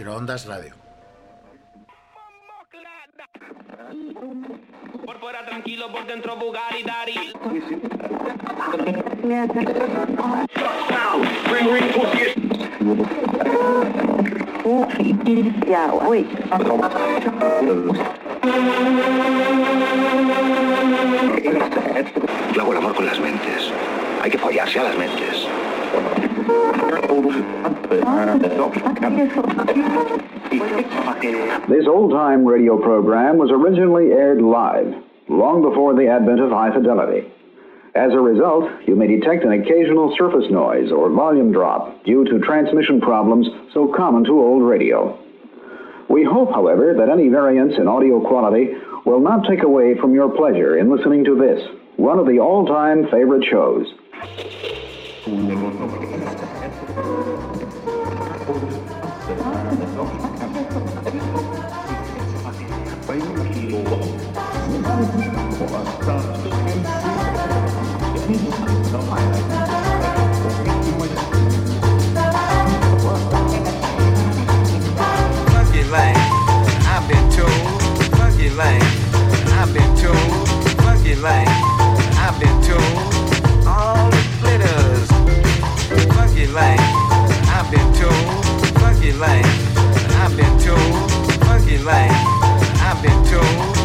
Microondas 0.00 0.46
Radio. 0.46 0.72
Por 5.04 5.20
fuera 5.20 5.44
tranquilo, 5.44 5.92
por 5.92 6.06
dentro 6.06 6.36
Bugatti 6.36 6.82
Daddy. 6.82 7.32
Luego 22.54 22.72
el 22.72 22.78
amor 22.78 22.94
con 22.94 23.04
las 23.04 23.20
mentes. 23.20 23.70
Hay 24.22 24.30
que 24.30 24.38
follarse 24.38 24.80
a 24.80 24.84
las 24.84 24.96
mentes. 24.96 25.46
This 31.68 31.86
old 31.86 32.12
time 32.12 32.44
radio 32.44 32.76
program 32.76 33.38
was 33.38 33.50
originally 33.50 34.12
aired 34.12 34.42
live, 34.42 34.94
long 35.28 35.62
before 35.62 35.94
the 35.94 36.08
advent 36.08 36.40
of 36.40 36.50
high 36.50 36.72
fidelity. 36.74 37.30
As 37.94 38.12
a 38.12 38.20
result, 38.20 38.70
you 38.86 38.94
may 38.96 39.06
detect 39.06 39.44
an 39.44 39.52
occasional 39.52 40.14
surface 40.16 40.50
noise 40.50 40.92
or 40.92 41.10
volume 41.10 41.52
drop 41.52 42.04
due 42.04 42.24
to 42.24 42.38
transmission 42.40 43.00
problems 43.00 43.46
so 43.74 43.92
common 43.96 44.24
to 44.24 44.40
old 44.40 44.62
radio. 44.62 45.18
We 46.08 46.24
hope, 46.24 46.52
however, 46.52 46.94
that 46.98 47.08
any 47.08 47.28
variance 47.28 47.74
in 47.78 47.88
audio 47.88 48.20
quality 48.20 48.74
will 49.04 49.20
not 49.20 49.46
take 49.48 49.62
away 49.62 49.96
from 50.00 50.14
your 50.14 50.28
pleasure 50.28 50.78
in 50.78 50.90
listening 50.90 51.24
to 51.24 51.36
this, 51.36 51.60
one 51.96 52.18
of 52.18 52.26
the 52.26 52.38
all 52.38 52.66
time 52.66 53.08
favorite 53.10 53.44
shows. 53.50 53.86
I've 79.60 79.74
been 79.74 79.96
told. 79.96 80.48
Funky 80.80 81.14
lane, 81.14 81.49
Funky 89.10 89.22
lane, 89.22 89.44
I've 90.22 90.36
been 90.36 90.58
told. 90.60 91.10
Funky 91.42 91.78
lane, 91.78 92.12
I've 92.80 93.02
been 93.02 93.24
told. 93.24 93.79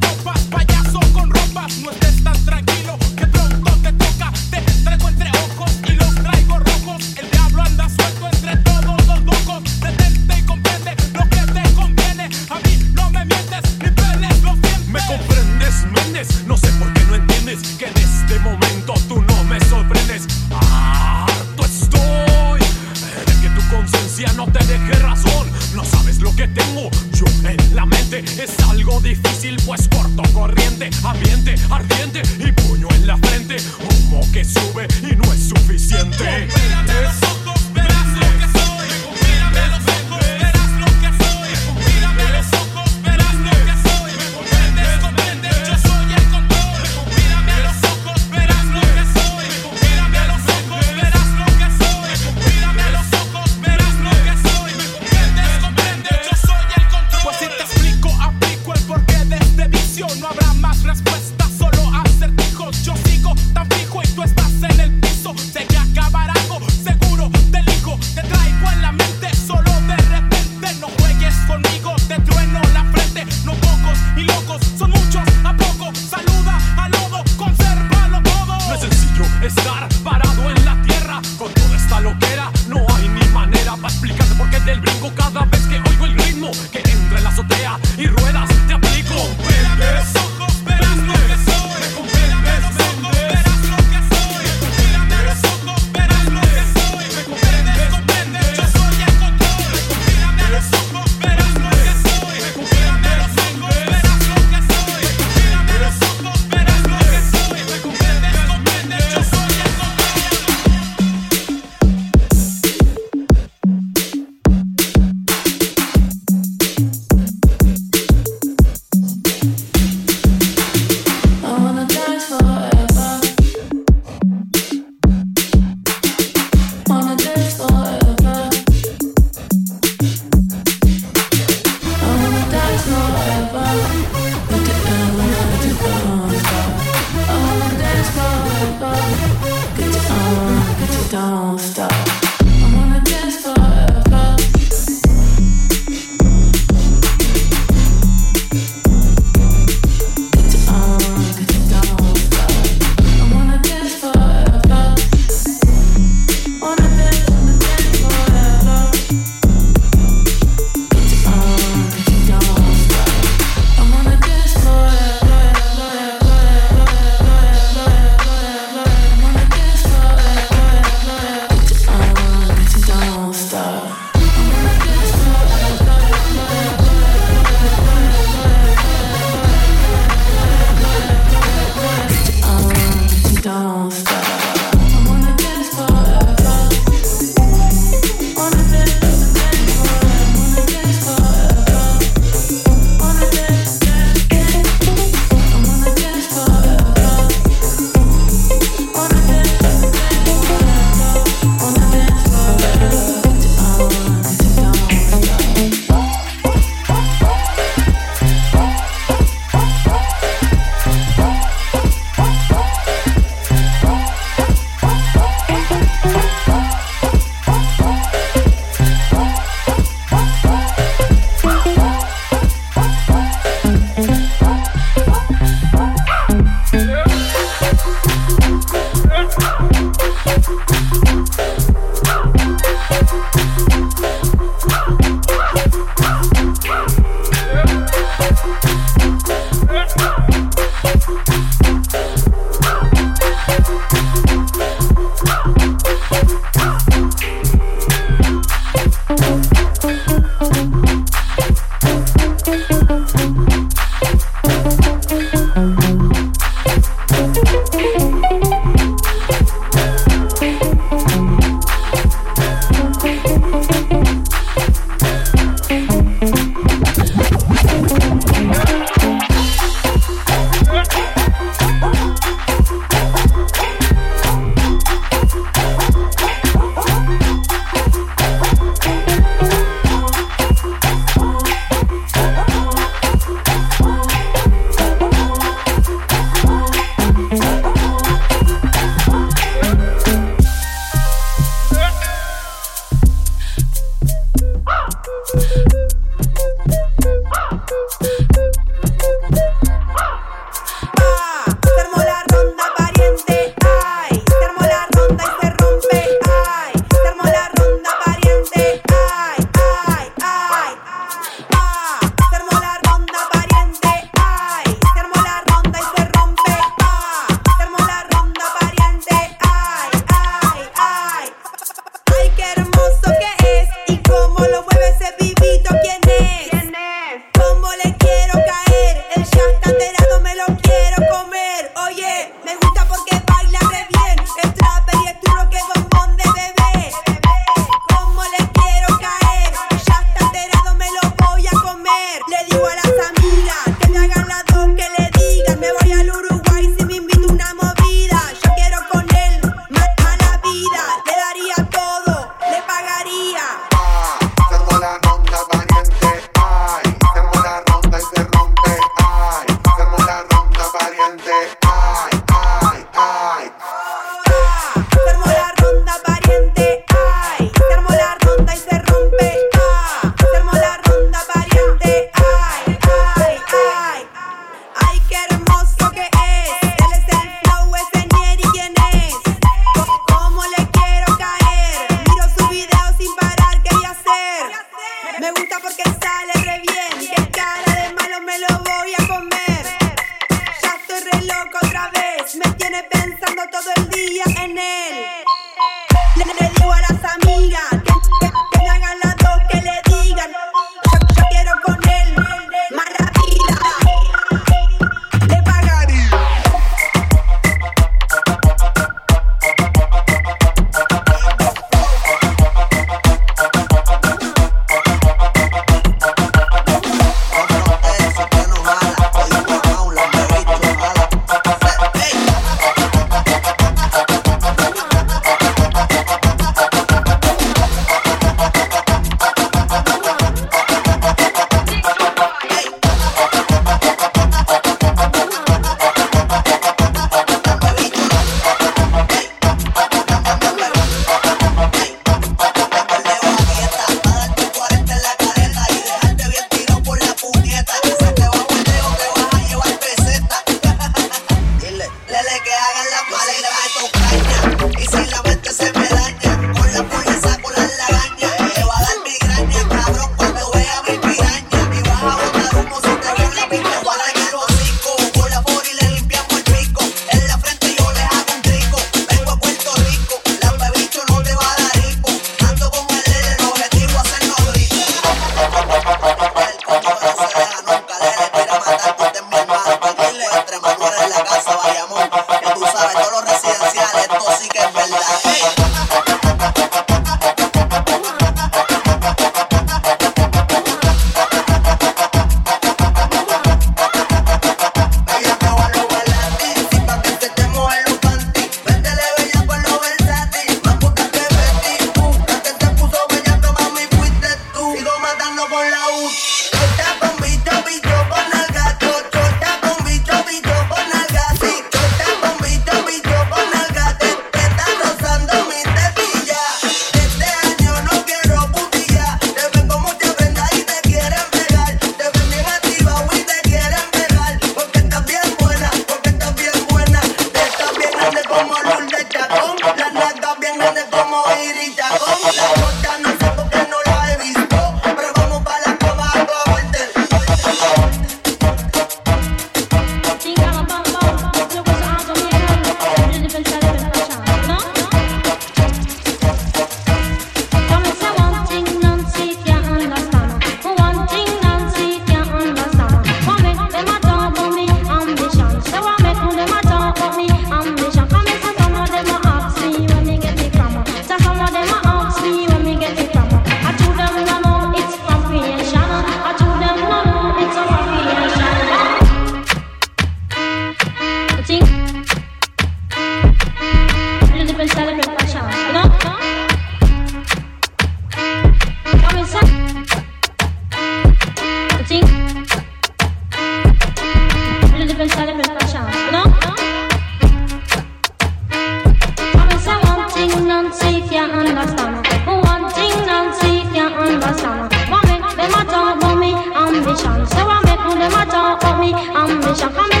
Them 598.11 598.27
a 598.27 598.31
talk 598.31 598.61
about 598.61 598.79
me 598.79 598.93
ambition. 598.93 599.69
Inside, 599.69 600.00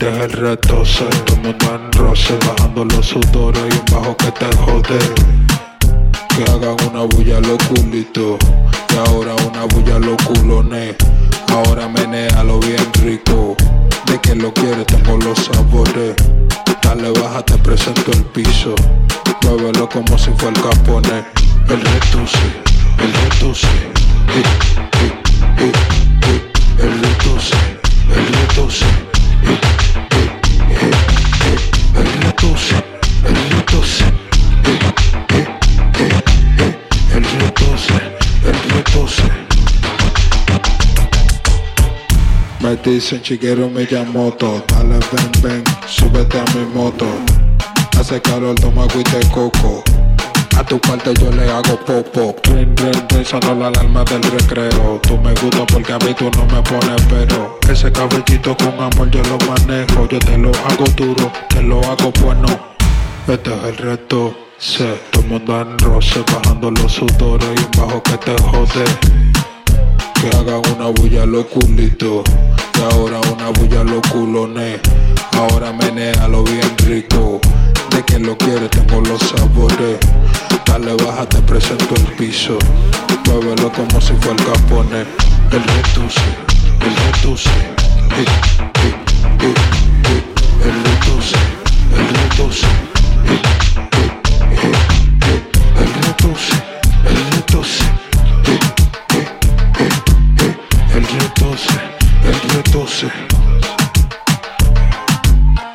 Es 0.00 0.06
el 0.06 0.30
reto, 0.30 0.84
se 0.84 1.04
todo 1.04 1.34
el 1.34 1.42
mundo 1.42 1.74
en 1.74 1.92
roce, 1.92 2.38
bajando 2.46 2.84
los 2.84 3.04
sudores 3.04 3.64
y 3.68 3.78
un 3.78 3.84
bajo 3.90 4.16
que 4.16 4.30
te 4.30 4.46
jode. 4.56 4.98
Que 6.28 6.44
hagan 6.44 6.76
una 6.88 7.02
bulla 7.02 7.40
los 7.40 7.58
culitos, 7.64 8.38
y 8.90 8.96
ahora 9.08 9.34
una 9.34 9.64
bulla 9.64 9.98
los 9.98 10.16
culones. 10.22 10.94
Ahora 11.48 11.88
lo 12.44 12.60
bien 12.60 12.92
rico, 13.02 13.56
de 14.06 14.20
que 14.20 14.36
lo 14.36 14.54
quiere 14.54 14.84
tengo 14.84 15.16
los 15.16 15.36
sabores. 15.46 16.14
Dale 16.80 17.10
baja, 17.20 17.42
te 17.44 17.58
presento 17.58 18.12
el 18.12 18.22
piso, 18.26 18.76
muévelo 19.42 19.88
como 19.88 20.16
si 20.16 20.30
fuera 20.38 20.56
el 20.56 20.62
capone. 20.62 21.24
El 21.68 21.80
reto 21.80 22.24
sí, 22.24 22.52
el 23.02 23.12
reto 23.12 23.52
sí, 23.52 23.66
eh, 24.36 24.42
eh, 25.58 25.72
eh, 26.22 26.52
el 26.78 27.02
reto 27.02 27.40
sí, 27.40 27.56
el 28.14 29.07
Me 42.68 42.76
dicen 42.76 43.22
chiquero 43.22 43.70
Miyamoto 43.70 44.62
Dale 44.68 44.98
ven 45.10 45.32
ven, 45.40 45.64
súbete 45.86 46.38
a 46.38 46.44
mi 46.54 46.66
moto. 46.74 47.06
Hace 47.98 48.20
calor, 48.20 48.56
toma 48.56 48.82
agüita 48.82 49.16
de 49.16 49.26
coco. 49.30 49.82
A 50.54 50.62
tu 50.62 50.78
parte 50.78 51.14
yo 51.14 51.30
le 51.30 51.50
hago 51.50 51.78
popo. 51.86 52.36
Rin, 52.42 52.76
rin, 52.76 53.08
rin, 53.08 53.24
sonó 53.24 53.54
la 53.54 53.68
alarma 53.68 54.04
del 54.04 54.22
recreo. 54.22 55.00
Tú 55.00 55.16
me 55.16 55.32
gusta 55.32 55.64
porque 55.64 55.94
a 55.94 55.98
mí 56.00 56.12
tú 56.12 56.30
no 56.36 56.44
me 56.44 56.60
pones 56.60 57.00
pero. 57.08 57.58
Ese 57.70 57.90
cabellito 57.90 58.54
con 58.58 58.74
amor 58.78 59.10
yo 59.12 59.22
lo 59.22 59.38
manejo. 59.50 60.06
Yo 60.06 60.18
te 60.18 60.36
lo 60.36 60.50
hago 60.50 60.84
duro, 60.94 61.32
te 61.48 61.62
lo 61.62 61.80
hago 61.80 62.12
bueno. 62.20 62.48
Este 63.28 63.50
es 63.50 63.64
el 63.64 63.76
reto, 63.78 64.36
sé 64.58 65.00
Todo 65.10 65.22
el 65.22 65.28
mundo 65.28 65.58
en 65.58 65.78
roce, 65.78 66.22
bajando 66.32 66.70
los 66.70 66.92
sudores 66.92 67.48
Y 67.56 67.64
un 67.64 67.70
bajo 67.86 68.02
que 68.02 68.16
te 68.18 68.42
jode 68.42 69.27
que 70.28 70.36
hagan 70.36 70.62
una 70.76 70.86
bulla 70.86 71.26
los 71.26 71.46
culitos. 71.46 72.24
Y 72.74 72.94
ahora 72.94 73.20
una 73.32 73.50
bulla 73.50 73.84
los 73.84 74.00
culones. 74.10 74.80
Ahora 75.32 75.72
menéalo 75.72 76.42
bien 76.44 76.76
rico. 76.78 77.40
De 77.90 78.02
quien 78.04 78.26
lo 78.26 78.36
quiere 78.36 78.68
tengo 78.68 79.00
los 79.02 79.20
sabores. 79.20 79.98
Dale 80.66 80.94
baja, 81.04 81.28
te 81.28 81.40
presento 81.42 81.94
el 81.94 82.06
piso. 82.16 82.58
Muévelo 83.26 83.70
como 83.72 84.00
si 84.00 84.14
fuera 84.14 84.42
el 84.42 84.52
capone 84.52 85.00
El 85.50 85.62
retuce, 85.62 86.20
el 86.80 86.96
retuce. 86.96 87.50
El 90.64 90.82
retuce, 90.84 91.36
el 91.94 92.08
retuce 92.08 92.66
el 103.02 103.10
retuce 103.10 103.28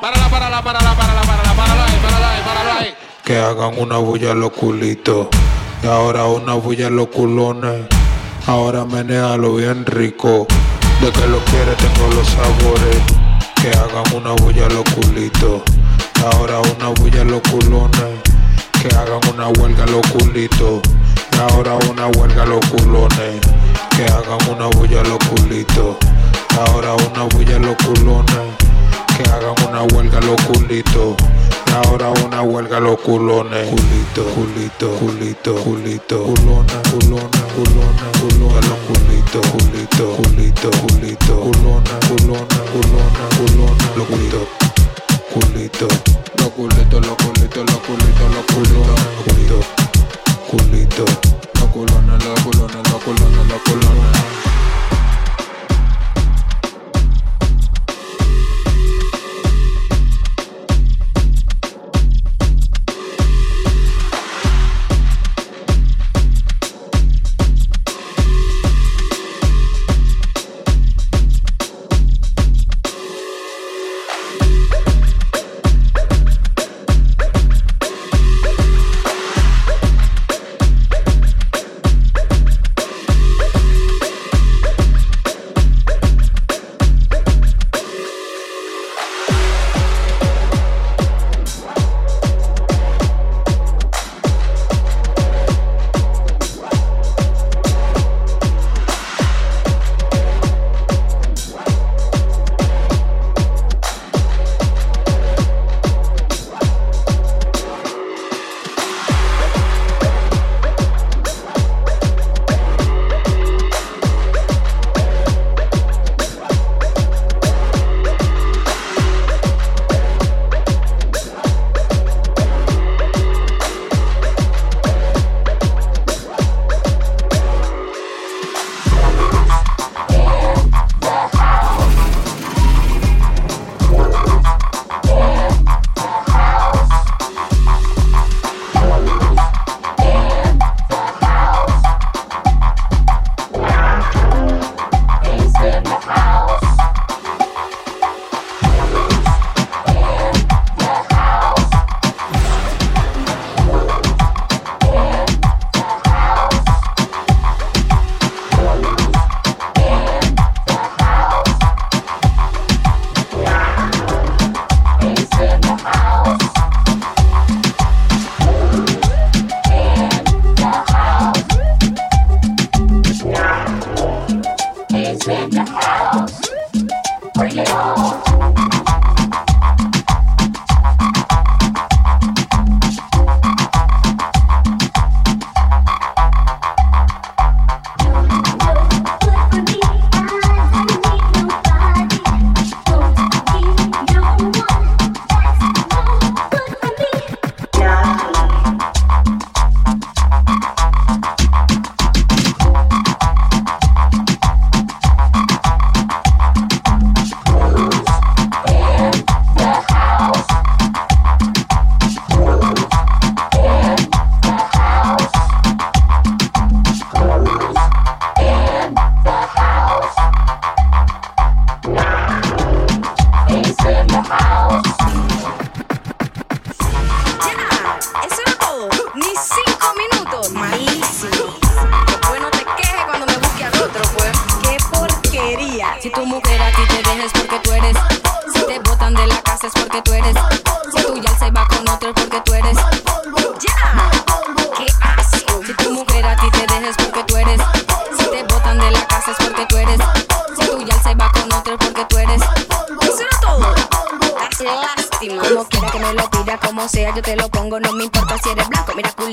Párala, 0.01 0.29
párala, 0.29 0.61
párala, 0.61 0.95
párala, 0.95 1.21
párala, 1.21 1.53
párala 1.53 1.85
ahí, 1.85 1.99
párala 2.03 2.29
ahí, 2.29 2.41
párala 2.45 2.77
ahí. 2.79 2.93
Que 3.23 3.37
hagan 3.37 3.79
una 3.79 3.97
bulla 3.97 4.33
los 4.33 4.51
culitos. 4.51 5.27
Y 5.81 5.87
ahora 5.87 6.25
una 6.25 6.55
bulla 6.55 6.89
los 6.89 7.07
culones. 7.07 7.85
Ahora 8.47 8.83
menéalo 8.83 9.55
bien 9.55 9.85
rico. 9.85 10.45
De 10.99 11.09
que 11.11 11.27
lo 11.27 11.39
quiere 11.45 11.73
tengo 11.75 12.13
los 12.13 12.27
sabores. 12.27 13.01
Que 13.55 13.69
hagan 13.69 14.13
una 14.13 14.31
bulla 14.43 14.67
los 14.67 14.83
culitos. 14.93 15.61
Y 16.19 16.35
ahora 16.35 16.59
una 16.59 16.89
bulla 16.89 17.23
los 17.23 17.41
culones. 17.43 18.19
Que 18.81 18.89
hagan 18.89 19.21
una 19.33 19.47
huelga 19.47 19.85
los 19.85 20.05
culitos. 20.07 20.81
Y 21.31 21.39
ahora 21.39 21.75
una 21.89 22.07
huelga 22.07 22.45
los 22.45 22.65
culones. 22.65 23.39
Que 23.95 24.03
hagan 24.03 24.49
una 24.49 24.67
bulla 24.67 25.01
los 25.03 25.19
culitos 25.29 25.95
ahora 26.59 26.93
una 26.95 27.23
bulla 27.23 27.59
los 27.59 27.75
culones 27.77 28.63
que 29.17 29.23
hagan 29.29 29.53
una 29.69 29.83
huelga 29.83 30.19
los 30.21 30.41
culitos. 30.43 31.15
Ahora 31.73 32.09
una 32.25 32.41
huelga 32.41 32.79
los 32.79 32.99
culones. 33.01 33.69
Culito, 33.69 34.23
culito, 34.35 34.89
culito, 34.99 35.55
culito. 35.63 36.23
Culona, 36.23 36.81
culona, 36.89 37.41
culona, 37.55 38.05
culona. 38.19 38.61
Los 38.67 38.79
culitos, 38.87 39.47
culito, 39.47 40.15
culito, 40.17 40.71
culito. 40.81 41.39
Culona, 41.41 41.93
culona, 42.07 42.57
culona, 42.73 43.23
culona. 43.37 43.85
Los 43.95 44.07
culitos, 44.07 44.47
culito. 45.33 45.87
Los 46.37 46.49
culitos, 46.49 47.07
los 47.07 47.17
culitos, 47.17 47.65
los 47.65 47.79
culitos, 47.85 48.27
los 48.33 48.45
culitos. 48.45 48.99
Culito, 49.25 49.59
culito. 50.49 51.05
Los 51.59 51.69
culones, 51.69 52.25
los 52.25 52.39
culones, 52.41 52.91
los 52.91 53.01
culones, 53.03 53.47
los 53.47 53.61
culones. 53.61 54.52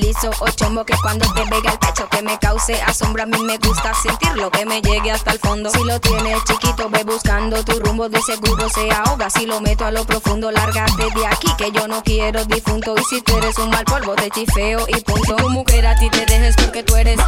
Culizo 0.00 0.30
o 0.40 0.48
chombo 0.50 0.84
que 0.84 0.94
cuando 1.02 1.26
te 1.34 1.42
pega 1.46 1.72
el 1.72 1.78
pecho 1.78 2.08
que 2.08 2.22
me 2.22 2.38
cause 2.38 2.80
asombro, 2.82 3.22
a 3.22 3.26
mí 3.26 3.42
me 3.42 3.58
gusta 3.58 3.92
sentirlo, 3.94 4.50
que 4.50 4.64
me 4.64 4.80
llegue 4.80 5.10
hasta 5.10 5.32
el 5.32 5.38
fondo. 5.38 5.70
Si 5.70 5.82
lo 5.84 6.00
tienes 6.00 6.42
chiquito, 6.44 6.88
ve 6.90 7.04
buscando 7.04 7.62
tu 7.64 7.78
rumbo, 7.80 8.08
de 8.08 8.20
seguro 8.22 8.68
se 8.70 8.90
ahoga. 8.90 9.28
Si 9.30 9.46
lo 9.46 9.60
meto 9.60 9.84
a 9.84 9.90
lo 9.90 10.04
profundo, 10.04 10.50
lárgate 10.50 11.10
de 11.14 11.26
aquí, 11.26 11.48
que 11.58 11.70
yo 11.72 11.86
no 11.88 12.02
quiero 12.02 12.44
difunto. 12.44 12.94
Y 12.96 13.04
si 13.04 13.22
tú 13.22 13.36
eres 13.38 13.58
un 13.58 13.70
mal 13.70 13.84
polvo, 13.84 14.14
te 14.14 14.30
chifeo 14.30 14.86
y 14.88 15.00
punto. 15.02 15.36
Tu 15.36 15.50
mujer 15.50 15.86
a 15.86 15.96
ti 15.96 16.08
te 16.10 16.24
dejes 16.26 16.56
porque 16.56 16.82
tú 16.82 16.96
eres. 16.96 17.20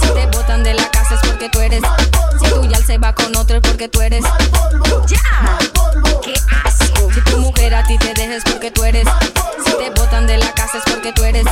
Si 0.00 0.08
te 0.08 0.26
botan 0.26 0.62
de 0.62 0.74
la 0.74 0.90
casa 0.90 1.14
es 1.14 1.28
porque 1.28 1.48
tú 1.50 1.60
eres. 1.60 1.82
Si 2.42 2.50
tu 2.50 2.64
ya 2.64 2.78
se 2.78 2.98
va 2.98 3.14
con 3.14 3.36
otro 3.36 3.56
es 3.56 3.62
porque 3.62 3.88
tú 3.88 4.00
eres. 4.00 4.24
¡Ya! 5.06 5.58
¡Qué 6.22 6.34
asco! 6.64 7.12
Si 7.12 7.20
tu 7.20 7.38
mujer 7.38 7.74
a 7.74 7.84
ti 7.84 7.98
te 7.98 8.14
dejes 8.14 8.42
porque 8.44 8.70
tú 8.70 8.84
eres. 8.84 9.06
Si 9.64 9.72
te 9.76 9.90
botan 9.90 10.26
de 10.26 10.38
la 10.38 10.52
casa 10.54 10.78
es 10.78 10.84
porque 10.84 11.12
tú 11.12 11.24
eres. 11.24 11.44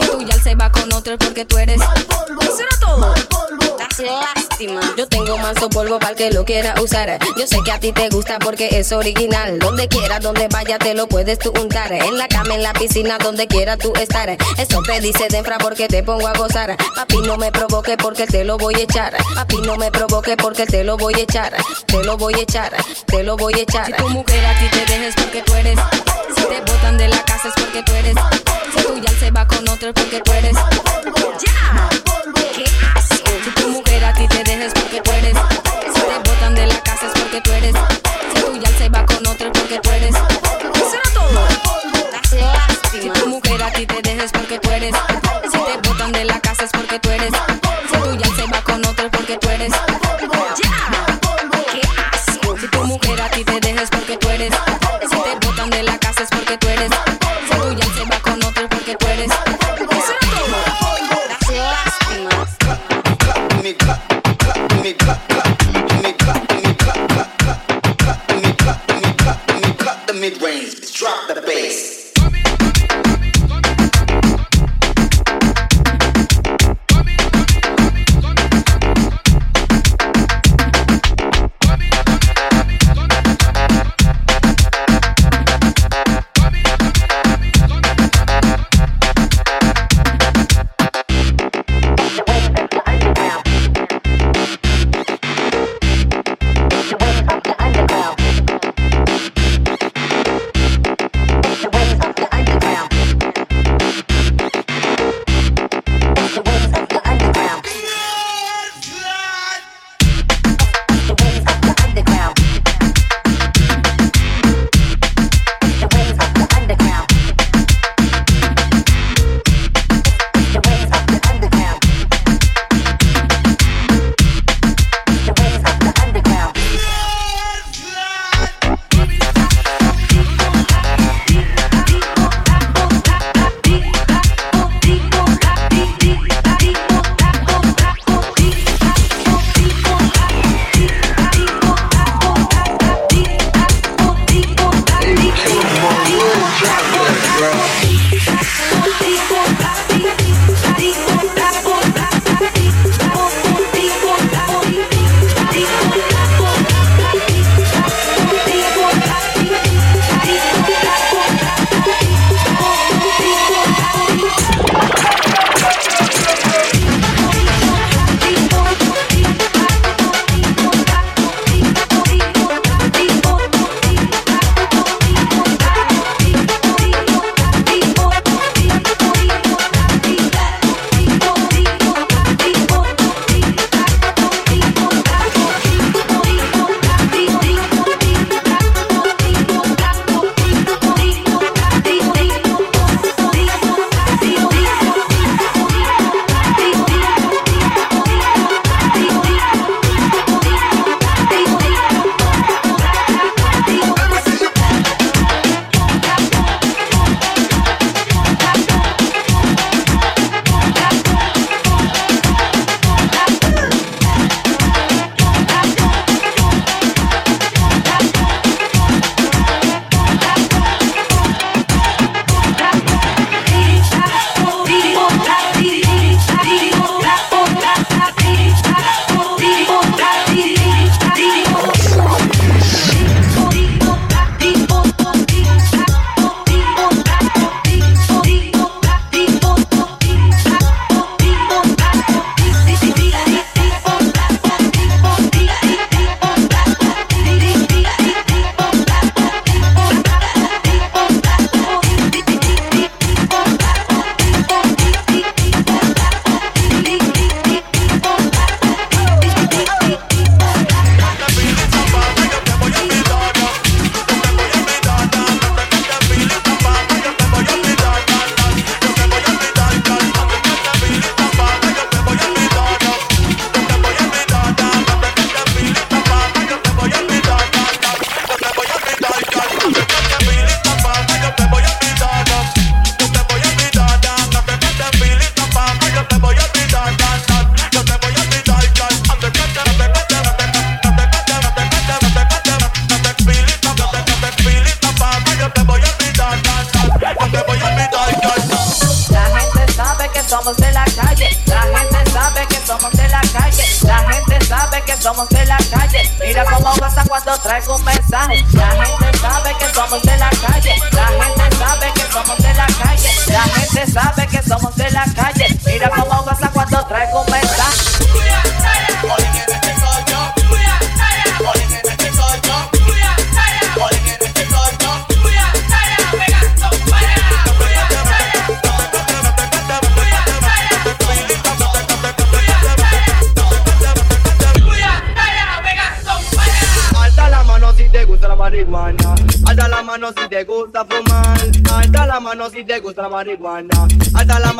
Si 0.00 0.07
tu 0.10 0.22
ya 0.22 0.38
se 0.42 0.54
va 0.54 0.70
con 0.70 0.92
otro 0.92 1.18
porque 1.18 1.44
tú 1.44 1.58
eres. 1.58 1.80
Eso 1.80 2.60
era 2.60 2.80
todo. 2.80 3.14
Das 3.78 3.98
lástima. 3.98 4.80
Yo 4.96 5.06
tengo 5.08 5.36
manso 5.38 5.68
polvo 5.68 5.98
para 5.98 6.10
el 6.10 6.16
que 6.16 6.30
lo 6.30 6.44
quiera 6.44 6.74
usar. 6.80 7.18
Yo 7.36 7.46
sé 7.46 7.58
que 7.64 7.70
a 7.70 7.78
ti 7.78 7.92
te 7.92 8.08
gusta 8.08 8.38
porque 8.38 8.78
es 8.78 8.92
original. 8.92 9.58
Donde 9.58 9.88
quiera, 9.88 10.18
donde 10.18 10.48
vaya, 10.48 10.78
te 10.78 10.94
lo 10.94 11.06
puedes 11.06 11.38
tú 11.38 11.52
untar. 11.60 11.92
En 11.92 12.18
la 12.18 12.26
cama, 12.28 12.54
en 12.54 12.62
la 12.62 12.72
piscina, 12.72 13.18
donde 13.18 13.46
quiera 13.46 13.76
tú 13.76 13.92
estar. 14.00 14.36
Eso 14.56 14.82
te 14.82 15.00
dice 15.00 15.28
Denfra 15.30 15.58
porque 15.58 15.86
te 15.88 16.02
pongo 16.02 16.26
a 16.26 16.32
gozar. 16.32 16.76
Papi, 16.94 17.18
no 17.18 17.36
me 17.36 17.52
provoque 17.52 17.96
porque 17.96 18.26
te 18.26 18.44
lo 18.44 18.58
voy 18.58 18.74
a 18.74 18.82
echar. 18.82 19.16
Papi, 19.34 19.58
no 19.58 19.76
me 19.76 19.90
provoque 19.90 20.36
porque 20.36 20.66
te 20.66 20.82
lo 20.84 20.96
voy 20.96 21.14
a 21.14 21.18
echar. 21.18 21.54
Te 21.86 22.02
lo 22.04 22.16
voy 22.16 22.34
a 22.34 22.38
echar, 22.38 22.72
te 23.06 23.22
lo 23.22 23.36
voy 23.36 23.54
a 23.54 23.62
echar. 23.62 23.86
Si 23.86 23.92
tu 23.92 24.08
mujer 24.08 24.44
a 24.44 24.58
ti 24.58 24.66
te 24.70 24.92
dejes 24.92 25.14
porque 25.14 25.42
tú 25.42 25.54
eres. 25.54 25.78
Si 26.36 26.42
te 26.42 26.60
botan 26.60 26.98
de 26.98 27.08
la 27.08 27.22
casa 27.24 27.48
es 27.48 27.54
porque 27.54 27.82
tú 27.82 27.92
eres. 27.92 28.14
Si 28.76 28.82
tu 28.84 28.98
ya 29.00 29.10
se 29.18 29.30
va 29.30 29.46
con 29.46 29.68
otro 29.68 29.92
porque 29.98 30.20
tú 30.20 30.32
eres. 30.32 30.54
¡Ya! 30.54 31.88
¡Qué 32.54 32.64
asco! 32.94 33.30
Si 33.44 33.50
tu 33.50 33.68
mujer 33.68 34.04
a 34.04 34.12
ti 34.12 34.28
te 34.28 34.44
dejes 34.44 34.72
porque 34.74 35.00
tú 35.00 35.10
eres. 35.12 35.34
Si 35.94 36.00
te 36.00 36.30
botan 36.30 36.54
de 36.54 36.66
la 36.66 36.80
casa 36.82 37.06
es 37.06 37.20
porque 37.20 37.40
tú 37.40 37.52
eres. 37.52 37.74
Si 38.34 38.42
tu 38.42 38.58
ya 38.58 38.70
se 38.78 38.88
va 38.88 39.04
con 39.06 39.26
otro 39.26 39.52
porque 39.52 39.78
tú 39.80 39.90
eres. 39.90 40.14
Eso 40.14 40.94
era 40.94 41.10
todo. 41.14 41.48
Si 42.90 43.10
tu 43.10 43.28
mujer 43.28 43.62
a 43.62 43.72
ti 43.72 43.86
te 43.86 44.02
dejes 44.02 44.32
porque 44.32 44.58
tú 44.58 44.70
eres. 44.70 44.94
Si 45.52 45.58
te 45.58 45.88
botan 45.88 46.12
de 46.12 46.24
la 46.24 46.40
casa 46.40 46.64
es 46.64 46.70
porque 46.70 46.98
tú 46.98 47.10
eres. 47.10 47.32
The 70.28 70.34
mid-range, 70.34 70.92
drop 70.92 71.26
the 71.26 71.40
bass. 71.40 71.97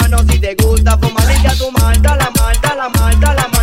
mano 0.00 0.18
si 0.28 0.38
te 0.38 0.54
gusta 0.54 0.96
fumar 0.98 1.24
y 1.30 1.42
ya 1.42 1.54
tu 1.54 1.70
malta, 1.72 2.16
la 2.16 2.30
malta, 2.38 2.74
la 2.74 2.88
malta, 2.88 3.34
la 3.34 3.42
malta. 3.42 3.57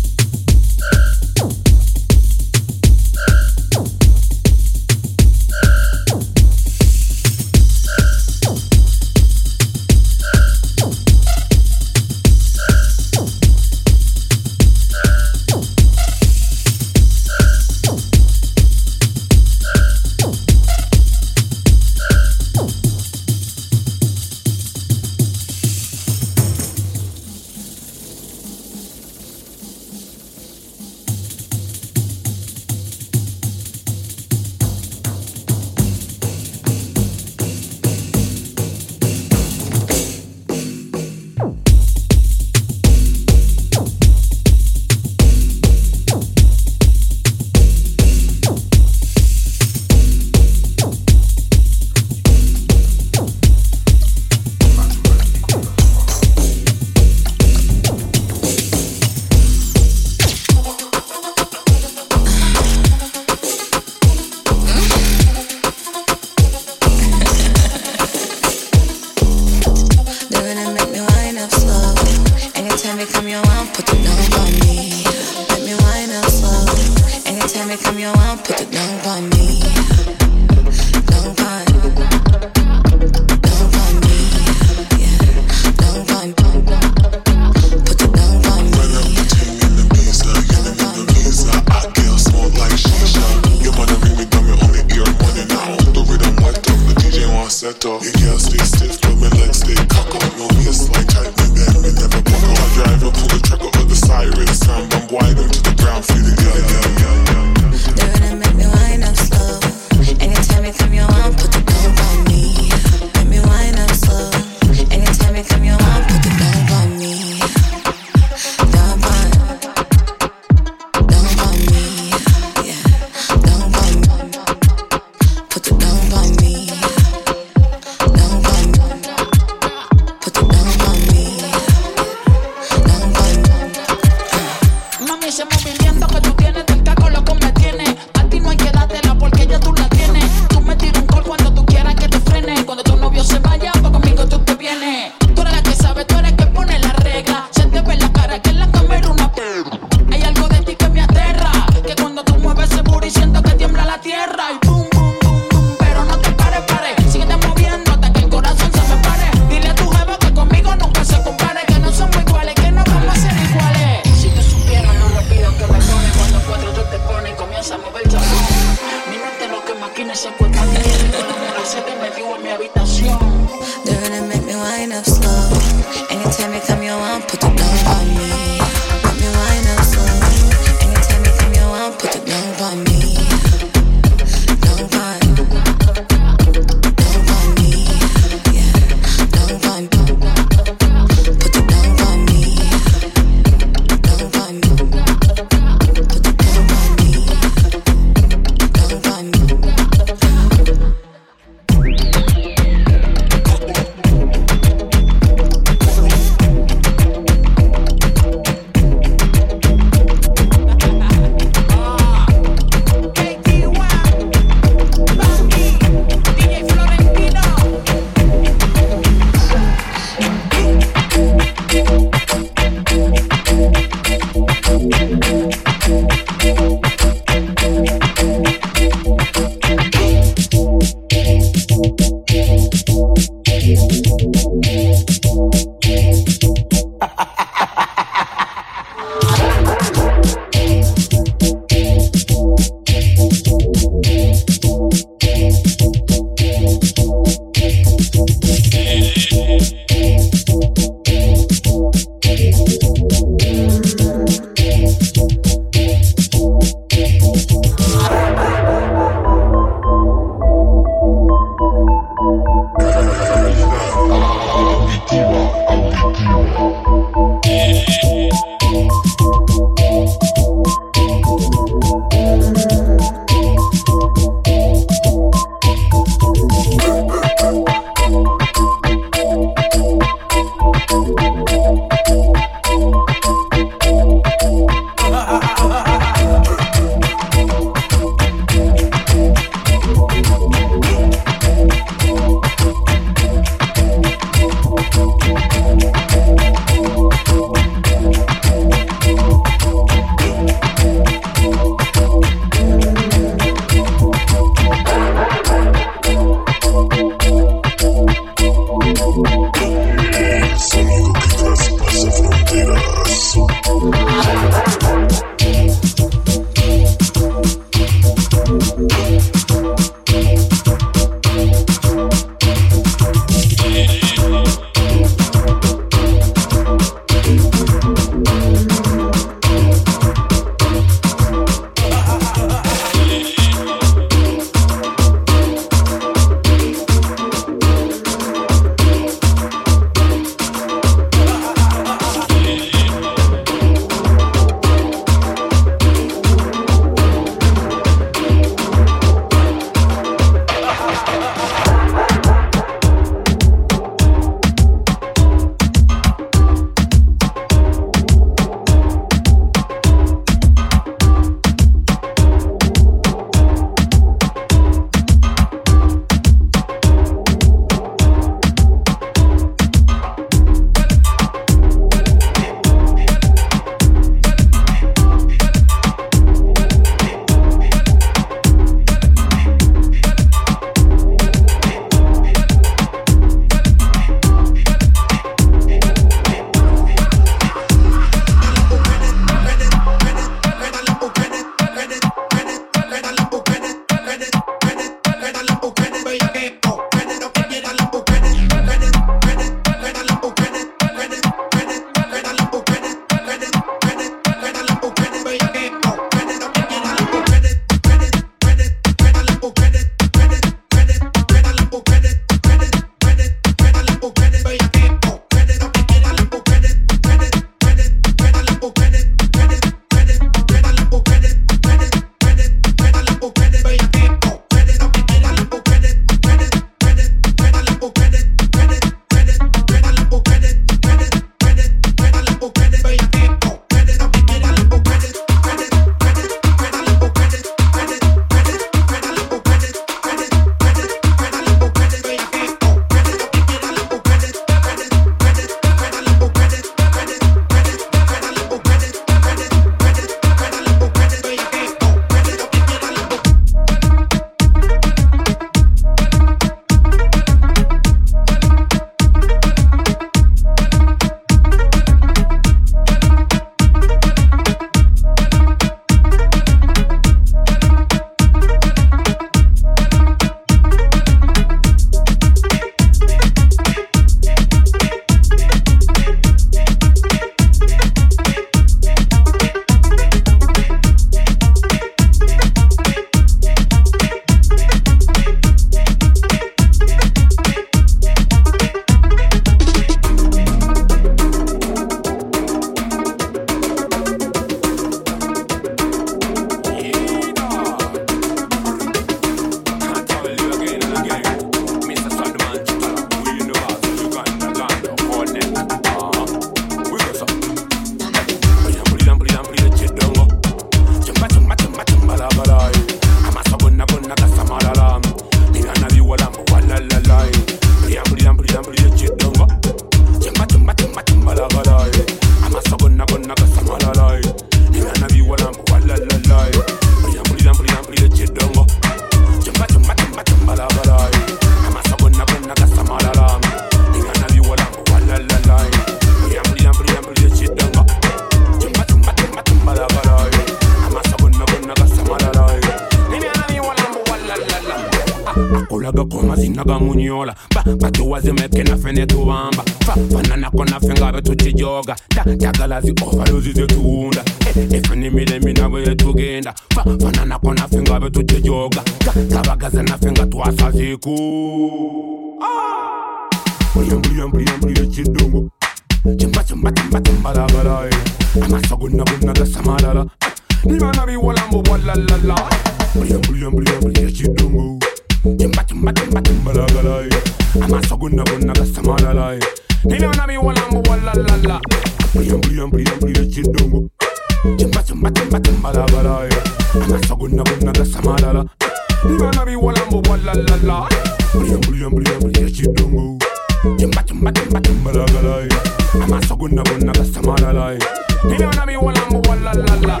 Chimba-chimba-chimba-chimba-la-la-la 594.54 596.04
Amasagunna-gunna-gasamalala 596.04 597.78
Niliona 598.24 598.66
mi 598.66 598.76
walambo 598.76 599.20
walalala 599.28 600.00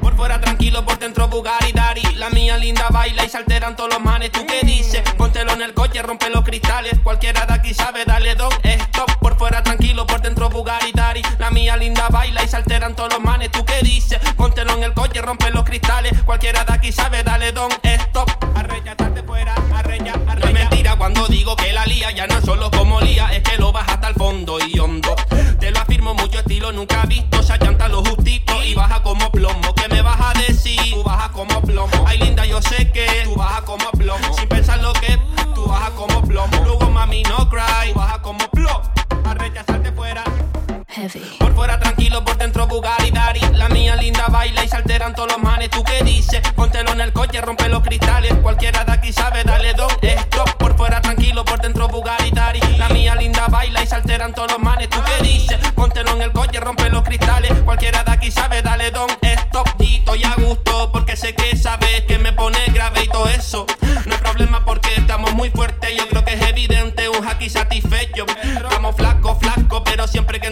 Por 0.00 0.16
fuera 0.16 0.40
tranquilo, 0.40 0.84
por 0.84 0.98
dentro 0.98 1.28
Bugatti 1.28 1.72
Dari. 1.72 2.02
La 2.16 2.30
mía 2.30 2.56
linda 2.58 2.88
baila 2.90 3.24
y 3.24 3.28
se 3.28 3.36
alteran 3.36 3.76
todos 3.76 3.90
los 3.94 4.00
manes. 4.02 4.32
¿Tú 4.32 4.44
qué 4.46 4.66
dices? 4.66 5.02
En 5.58 5.64
el 5.64 5.74
coche, 5.74 6.00
rompe 6.02 6.30
los 6.30 6.44
cristales. 6.44 7.00
Cualquiera 7.02 7.44
de 7.44 7.52
aquí 7.52 7.74
sabe, 7.74 8.04
dale 8.04 8.36
don, 8.36 8.52
stop. 8.62 9.10
Por 9.18 9.36
fuera 9.36 9.60
tranquilo, 9.60 10.06
por 10.06 10.22
dentro 10.22 10.48
Bugatti 10.48 10.92
Dari. 10.92 11.20
La 11.40 11.50
mía 11.50 11.76
linda 11.76 12.06
baila 12.10 12.44
y 12.44 12.48
se 12.48 12.54
alteran 12.54 12.94
todos 12.94 13.14
los 13.14 13.20
manes. 13.20 13.50
¿Tú 13.50 13.64
qué 13.64 13.82
dices? 13.82 14.20
Póntelo 14.36 14.74
en 14.74 14.84
el 14.84 14.94
coche, 14.94 15.20
rompe 15.20 15.50
los 15.50 15.64
cristales. 15.64 16.12
Cualquiera 16.22 16.64
de 16.64 16.72
aquí 16.72 16.92
sabe, 16.92 17.24
dale 17.24 17.50
don, 17.50 17.72
stop. 17.82 18.30
Arrecha, 18.54 18.94
salte 18.96 19.24
fuera, 19.24 19.52
arrecha, 19.74 20.12
arrecha. 20.28 20.36
No 20.38 20.46
es 20.46 20.52
mentira 20.52 20.94
cuando 20.94 21.26
digo 21.26 21.56
que 21.56 21.72
la 21.72 21.84
lía 21.86 22.12
ya 22.12 22.28
no 22.28 22.38
es 22.38 22.44
solo 22.44 22.70
como 22.70 23.00
lía, 23.00 23.26
es 23.32 23.42
que 23.42 23.56
lo 23.58 23.72
vas 23.72 23.88
hasta 23.88 24.06
el 24.06 24.14
fondo 24.14 24.60
y 24.64 24.78
hondo. 24.78 25.16
Te 25.58 25.72
lo 25.72 25.80
afirmo, 25.80 26.14
mucho 26.14 26.38
estilo 26.38 26.70
nunca 26.70 27.04
visto. 27.06 27.42
Se 27.42 27.58
llanta 27.58 27.88
lo 27.88 28.04
justito 28.04 28.62
y 28.62 28.74
baja 28.74 29.02
como 29.02 29.32
plomo. 29.32 29.74
¿Qué 29.74 29.88
me 29.88 30.02
vas 30.02 30.20
a 30.20 30.38
decir? 30.38 30.94
Tú 30.94 31.02
bajas 31.02 31.30
como 31.30 31.60
plomo. 31.62 32.04
Ay, 32.06 32.18
linda, 32.18 32.46
yo 32.46 32.62
sé 32.62 32.92
que 32.92 33.22
tú 33.24 33.34
bajas 33.34 33.62
como 33.62 33.90
plomo. 33.90 34.27
Por 41.38 41.54
fuera 41.54 41.78
tranquilo, 41.80 42.22
por 42.22 42.36
dentro 42.36 42.66
Bugatti 42.66 43.10
Dari. 43.10 43.40
La 43.52 43.68
mía 43.68 43.96
linda 43.96 44.26
baila 44.28 44.62
y 44.64 44.68
se 44.68 44.76
alteran 44.76 45.14
todos 45.14 45.32
los 45.32 45.42
manes. 45.42 45.70
¿Tú 45.70 45.82
qué 45.82 46.02
dices? 46.04 46.40
Póntelo 46.54 46.92
en 46.92 47.00
el 47.00 47.12
coche, 47.12 47.40
rompe 47.40 47.68
los 47.68 47.82
cristales. 47.82 48.34
Cualquiera 48.42 48.84
de 48.84 48.92
aquí 48.92 49.12
sabe, 49.12 49.42
dale 49.42 49.72
don, 49.72 49.90
stop. 50.02 50.50
Por 50.58 50.76
fuera 50.76 51.00
tranquilo, 51.00 51.44
por 51.46 51.60
dentro 51.60 51.88
Bugatti 51.88 52.30
Dari. 52.30 52.60
La 52.76 52.90
mía 52.90 53.14
linda 53.14 53.46
baila 53.48 53.82
y 53.82 53.86
se 53.86 53.94
alteran 53.94 54.34
todos 54.34 54.52
los 54.52 54.60
manes. 54.60 54.90
¿Tú 54.90 54.98
qué 55.02 55.22
dices? 55.22 55.58
Póntelo 55.74 56.10
en 56.12 56.22
el 56.22 56.32
coche, 56.32 56.60
rompe 56.60 56.90
los 56.90 57.02
cristales. 57.04 57.52
Cualquiera 57.64 58.04
de 58.04 58.12
aquí 58.12 58.30
sabe, 58.30 58.60
dale 58.60 58.90
don, 58.90 59.08
stop. 59.22 59.68
Y 59.80 59.96
estoy 59.96 60.24
a 60.24 60.34
gusto 60.34 60.92
porque 60.92 61.16
sé 61.16 61.34
que 61.34 61.56
sabes 61.56 62.02
que 62.02 62.18
me 62.18 62.32
pone 62.32 62.58
grave 62.74 63.04
y 63.04 63.08
todo 63.08 63.28
eso. 63.28 63.66
No 64.04 64.14
hay 64.14 64.20
problema 64.20 64.64
porque 64.64 64.94
estamos 64.94 65.32
muy 65.32 65.50
fuertes. 65.50 65.96
Yo 65.96 66.06
creo 66.08 66.24
que 66.24 66.34
es 66.34 66.42
evidente 66.42 67.08
un 67.08 67.22
hacky 67.24 67.48
satisfecho. 67.48 68.26
Estamos 68.42 68.94
flaco, 68.94 69.36
flaco, 69.36 69.82
pero 69.84 70.06
siempre 70.06 70.38
que 70.40 70.48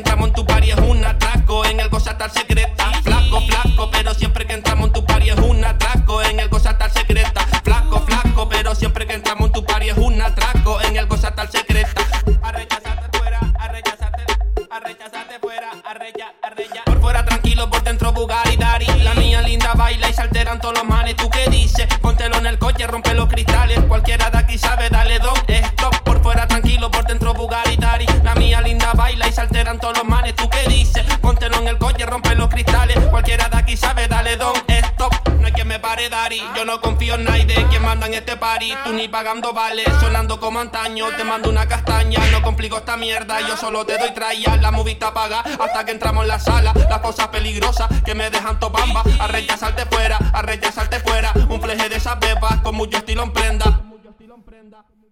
Rompe 22.85 23.15
los 23.15 23.29
cristales. 23.29 23.81
Cualquiera 23.89 24.31
de 24.31 24.39
aquí 24.39 24.59
sabe, 24.59 24.91
dale 24.91 25.19
don, 25.19 25.35
stop. 25.49 25.97
Por 26.03 26.23
fuera 26.23 26.47
tranquilo, 26.47 26.91
por 26.91 27.05
dentro 27.07 27.33
Bugatti 27.33 27.77
Dari. 27.77 28.07
La 28.23 28.35
mía 28.35 28.61
linda 28.61 28.93
baila 28.93 29.27
y 29.27 29.33
se 29.33 29.41
alteran 29.41 29.81
todos 29.81 29.97
los 29.99 30.07
manes. 30.07 30.37
¿Tú 30.37 30.49
qué 30.51 30.69
dices? 30.69 31.05
Póntelo 31.21 31.59
en 31.59 31.69
el 31.69 31.79
coche, 31.79 32.05
rompe 32.07 32.35
los 32.35 32.49
cristales. 32.49 32.99
Cualquiera 33.07 33.49
de 33.49 33.57
aquí 33.57 33.77
sabe, 33.77 34.07
dale 34.09 34.37
don, 34.37 34.55
stop. 34.69 35.15
No 35.41 35.47
hay 35.47 35.53
quien 35.53 35.69
me 35.69 35.79
pare, 35.79 36.09
Dari. 36.09 36.43
Yo 36.55 36.65
no 36.65 36.81
confío 36.81 37.15
en 37.15 37.25
nadie. 37.25 37.55
Quien 37.71 37.83
manda 37.83 38.07
en 38.07 38.15
este 38.15 38.37
party? 38.37 38.75
Tú 38.85 38.93
ni 38.93 39.09
pagando 39.09 39.53
vale. 39.53 39.85
Sonando 40.01 40.39
como 40.39 40.61
antaño, 40.61 41.09
te 41.17 41.25
mando 41.25 41.51
una 41.51 41.67
castaña. 41.67 42.21
No 42.31 42.43
complico 42.43 42.79
esta 42.79 42.97
mierda, 42.97 43.41
yo 43.41 43.57
solo 43.57 43.85
te 43.85 43.99
doy 43.99 44.13
traya. 44.13 44.57
La 44.57 44.71
movie 44.71 44.93
está 44.93 45.13
paga 45.13 45.41
hasta 45.41 45.85
que 45.85 45.93
entramos 45.93 46.23
en 46.23 46.29
la 46.29 46.39
sala. 46.39 46.73
Las 46.89 47.01
cosas 47.01 47.29
peligrosas 47.29 47.89
que 48.05 48.15
me 48.15 48.31
dejan 48.31 48.61
topamba. 48.61 49.03
A 49.19 49.27
rechazarte 49.29 49.87
fuera, 49.87 50.19
a 50.33 50.43
rechazarte 50.43 51.01
fuera. 51.01 51.33
Un 51.67 51.73
fleje 51.73 51.89
de 51.89 51.97
esas 51.97 52.21
bebas 52.21 52.59
con 52.59 52.77
mucho 52.77 52.97
estilo 52.97 53.25
en 53.25 53.33
prenda. 53.33 53.81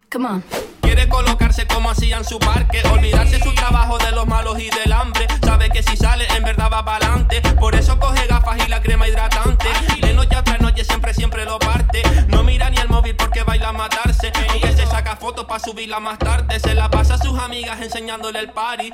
Come 0.08 0.28
on. 0.28 0.44
Quiere 0.82 1.08
colocarse 1.08 1.66
como 1.66 1.90
hacían 1.90 2.24
su 2.24 2.38
parque, 2.38 2.80
olvidarse 2.92 3.40
su 3.40 3.52
trabajo 3.54 3.98
de 3.98 4.12
los 4.12 4.24
malos 4.28 4.60
y 4.60 4.70
del 4.70 4.92
hambre. 4.92 5.26
Sabe 5.44 5.68
que 5.70 5.82
si 5.82 5.96
sale 5.96 6.28
en 6.36 6.44
verdad 6.44 6.70
va 6.72 6.84
para 6.84 7.06
adelante, 7.06 7.42
por 7.58 7.74
eso 7.74 7.98
coge 7.98 8.28
gafas 8.28 8.64
y 8.64 8.68
la 8.68 8.80
crema 8.80 9.08
hidratante. 9.08 9.66
De 10.00 10.14
noche 10.14 10.36
a 10.36 10.44
tras 10.44 10.60
noche 10.60 10.84
siempre, 10.84 11.12
siempre 11.12 11.44
lo 11.44 11.58
parte. 11.58 12.02
No 12.28 12.44
mira 12.44 12.70
ni 12.70 12.76
el 12.76 12.88
móvil 12.88 13.16
porque 13.16 13.42
baila 13.42 13.70
a 13.70 13.72
matarse. 13.72 14.30
Aunque 14.50 14.76
se 14.76 14.86
saca 14.86 15.16
fotos 15.16 15.46
para 15.46 15.58
subirla 15.58 15.98
más 15.98 16.20
tarde, 16.20 16.60
se 16.60 16.72
la 16.74 16.88
pasa 16.88 17.14
a 17.14 17.18
sus 17.18 17.36
amigas 17.36 17.80
enseñándole 17.80 18.38
el 18.38 18.52
party. 18.52 18.92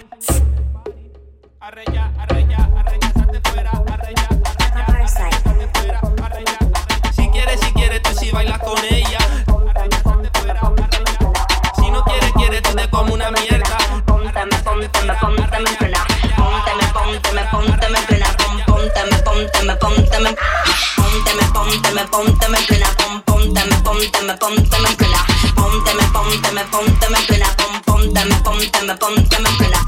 Arreya, 1.60 2.10
arreya, 2.18 2.70
fuera, 3.52 3.70
arreya, 3.70 4.28
arreya, 4.72 5.08
salte 5.08 5.68
fuera, 5.74 6.00
arreya. 6.24 6.69
Bailas 8.32 8.58
con 8.58 8.78
ella. 8.84 9.18
Si 11.76 11.90
no 11.90 12.04
quieres, 12.04 12.32
quieres, 12.34 12.62
tú 12.62 12.74
te 12.74 12.88
como 12.88 13.14
una 13.14 13.30
mierda. 13.32 13.76
Póntame, 14.06 14.56
póntame, 14.58 15.14
póntame 15.20 15.70
en 15.70 15.76
plena. 15.76 16.06
Póntame, 16.36 16.84
póntame, 16.92 17.44
póntame 17.50 17.98
en 17.98 18.06
plena. 18.06 18.26
Póntame, 18.66 19.16
póntame, 19.18 19.76
póntame. 19.76 20.36
Póntame, 20.96 21.44
póntame, 21.52 22.04
póntame 22.06 22.58
en 22.58 22.66
plena. 22.66 22.86
Póntame, 23.24 23.76
póntame, 23.82 24.36
póntame 24.36 24.88
en 24.88 24.96
plena. 24.96 25.26
Póntame, 25.56 26.04
póntame, 26.12 26.64
póntame 26.64 27.18
en 27.18 27.26
plena. 27.26 27.46
Pon- 28.20 28.28
Póntame, 28.28 28.94
póntame, 28.96 28.96
póntame 28.96 29.48
en 29.48 29.56
plena. 29.56 29.78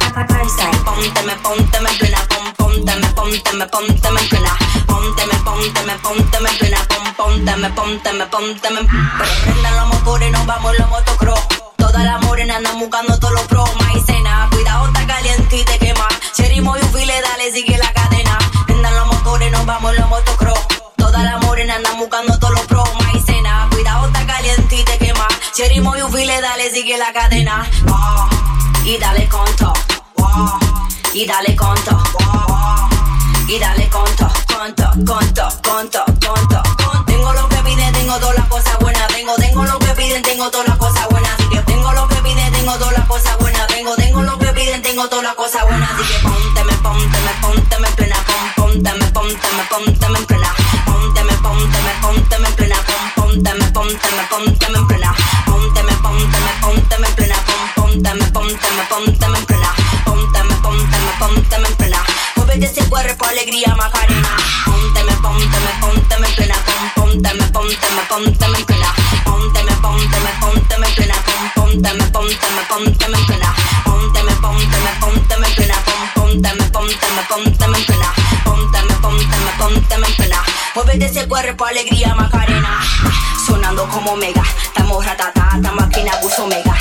Póntame, 0.84 1.36
póntame 1.36 1.90
en 1.90 1.98
plena. 1.98 2.16
Póntame, 2.56 3.06
póntame, 3.14 3.66
póntame 3.66 4.20
en 4.20 4.28
plena. 4.28 4.56
Póntame, 4.86 5.34
póntame, 5.44 5.94
póntame 5.98 6.48
en 6.50 6.58
plena. 6.58 6.78
Póntame, 7.16 7.70
póntame, 7.70 8.26
póntame 8.26 8.80
en 8.80 8.88
Prendan 8.88 9.76
los 9.76 9.86
motores, 9.88 10.32
nos 10.32 10.46
vamos 10.46 10.72
en 10.74 10.80
los 10.80 10.88
motocross. 10.90 11.40
Todas 11.76 12.04
las 12.04 12.22
morenas 12.22 12.56
andan 12.56 12.78
buscando 12.78 13.18
todos 13.18 13.34
los 13.34 13.42
pros. 13.42 13.68
Maicena, 13.76 14.48
cuidado, 14.50 14.86
está 14.86 15.06
caliente 15.06 15.56
y 15.58 15.64
te 15.64 15.78
quema. 15.78 16.08
Cherry 16.34 16.60
Moyufile, 16.62 17.20
dale, 17.20 17.52
sigue 17.52 17.76
la 17.76 17.92
cadena. 17.92 18.38
Prendan 18.66 18.94
los 18.96 19.06
motores, 19.08 19.52
nos 19.52 19.66
vamos 19.66 19.92
en 19.94 20.00
los 20.00 20.08
motocross. 20.08 20.58
Todas 20.96 21.22
las 21.22 21.42
morenas 21.42 21.76
andan 21.76 21.98
buscando 21.98 22.38
todos 22.38 22.54
los 22.54 22.62
pros. 22.66 22.71
Cherry 25.62 25.78
Moyufile, 25.80 26.40
dale, 26.40 26.72
sigue 26.72 26.98
la 26.98 27.12
cadena. 27.12 27.64
Y 28.84 28.98
dale 28.98 29.28
conto. 29.28 29.72
Ah, 30.20 30.58
y 31.14 31.24
dale 31.24 31.54
conto. 31.54 32.02
Ah, 32.26 32.88
y 33.46 33.60
dale 33.60 33.88
conto, 33.88 34.26
conto, 34.48 34.90
conto, 35.06 35.48
conto, 35.62 36.04
conto. 36.26 36.62
Tengo 37.06 37.32
lo 37.32 37.48
que 37.48 37.58
piden, 37.58 37.92
tengo 37.92 38.18
todas 38.18 38.38
las 38.38 38.48
cosas 38.48 38.76
buenas. 38.80 39.06
Tengo, 39.06 39.36
tengo 39.36 39.62
lo 39.64 39.78
que 39.78 39.86
piden, 39.94 40.22
tengo 40.24 40.50
todas 40.50 40.66
las 40.66 40.78
cosas 40.78 41.08
buenas. 41.08 41.30
Así 41.38 41.48
que 41.48 41.60
tengo 41.60 41.92
lo 41.92 42.08
que 42.08 42.16
piden, 42.16 42.52
tengo 42.52 42.72
todas 42.78 42.98
las 42.98 43.06
cosas 43.06 43.38
buenas. 43.38 43.66
Tengo, 43.68 43.94
tengo 43.94 44.22
lo 44.22 44.38
que 44.38 44.46
piden, 44.48 44.82
tengo 44.82 45.08
todas 45.08 45.22
las 45.24 45.34
cosas 45.36 45.62
buenas. 45.62 45.90
Así 45.92 46.02
que 46.12 46.18
pónteme, 46.28 46.72
pónteme, 46.82 47.30
pónteme 47.40 47.88
en 47.88 47.94
plena. 47.94 48.16
Pon- 48.26 48.72
Pónteme, 48.82 49.06
pónteme, 49.12 49.62
pónteme 49.70 50.18
en 50.18 50.26
plena. 50.26 50.54
Pónteme, 50.86 51.32
pónteme, 51.34 51.92
pónteme 52.02 52.48
en 52.48 52.54
plena. 52.56 52.76
Pon- 52.84 53.12
Pónteme, 53.32 53.64
pónteme, 53.70 54.22
pónteme 54.28 54.78
en 54.78 54.86
plena. 54.88 55.01
Pónteme, 58.88 59.06
pónteme 59.12 59.38
en 59.38 59.46
plena. 59.46 59.74
Pónteme, 60.04 60.54
pónteme, 60.62 61.12
pónteme 61.18 61.68
en 61.68 61.76
plena. 61.76 62.02
Muévete 62.36 62.66
ese 62.66 62.88
cuerpo, 62.88 63.24
alegría, 63.26 63.74
Macarena. 63.76 64.36
Pónteme, 64.64 65.12
pónteme, 65.22 65.70
pónteme 65.80 66.28
en 66.28 66.34
plena. 66.34 66.54
Pónteme, 66.94 67.44
pónteme, 67.48 68.02
pónteme 68.08 68.58
en 68.58 68.64
plena. 68.64 68.94
Pónteme, 69.24 69.72
pónteme, 69.82 70.30
pónteme 70.40 70.88
en 70.88 70.94
plena. 70.94 71.14
Pónteme, 71.54 72.02
pónteme, 72.06 72.62
pónteme 72.68 73.18
en 73.18 73.26
plena. 73.26 73.54
Pónteme, 73.84 74.34
pónteme, 74.36 74.90
pónteme 75.00 75.48
en 75.48 75.54
plena. 75.54 75.74
Pónteme, 76.14 76.64
pónteme, 76.70 77.22
pónteme 77.28 77.78
en 77.78 77.84
plena. 77.86 78.12
Pónteme, 78.44 78.94
pónteme, 79.00 79.52
pónteme 79.58 80.06
en 80.06 80.16
plena. 80.16 80.42
Muévete 80.74 81.04
ese 81.06 81.28
cuerpo, 81.28 81.64
alegría, 81.64 82.14
Macarena. 82.14 82.80
Sonando 83.46 83.88
como 83.88 84.16
mega, 84.16 84.42
estamos 84.64 85.04
ratata, 85.04 85.50
estamos 85.56 85.84
aquí 85.84 86.00
en 86.00 86.08
abuso 86.08 86.46
mega. 86.46 86.74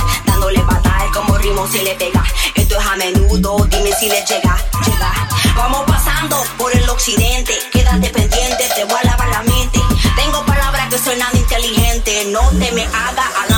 Ritmo 1.61 1.67
se 1.67 1.83
le 1.83 1.95
pega. 1.95 2.23
Esto 2.55 2.79
es 2.79 2.85
a 2.85 2.95
menudo, 2.95 3.67
dime 3.69 3.91
si 3.93 4.07
le 4.07 4.23
llega, 4.25 4.57
llega. 4.85 5.11
Vamos 5.55 5.83
pasando 5.85 6.43
por 6.57 6.75
el 6.75 6.89
occidente, 6.89 7.53
quédate 7.71 8.09
pendiente, 8.09 8.69
te 8.75 8.83
voy 8.85 8.97
a 9.01 9.05
lavar 9.05 9.29
la 9.29 9.43
mente. 9.43 9.79
Tengo 10.15 10.43
palabras 10.45 10.89
que 10.89 10.97
suenan 10.97 11.35
inteligentes, 11.35 12.27
no 12.27 12.41
te 12.49 12.71
me 12.71 12.83
haga 12.85 13.25
adelante 13.41 13.50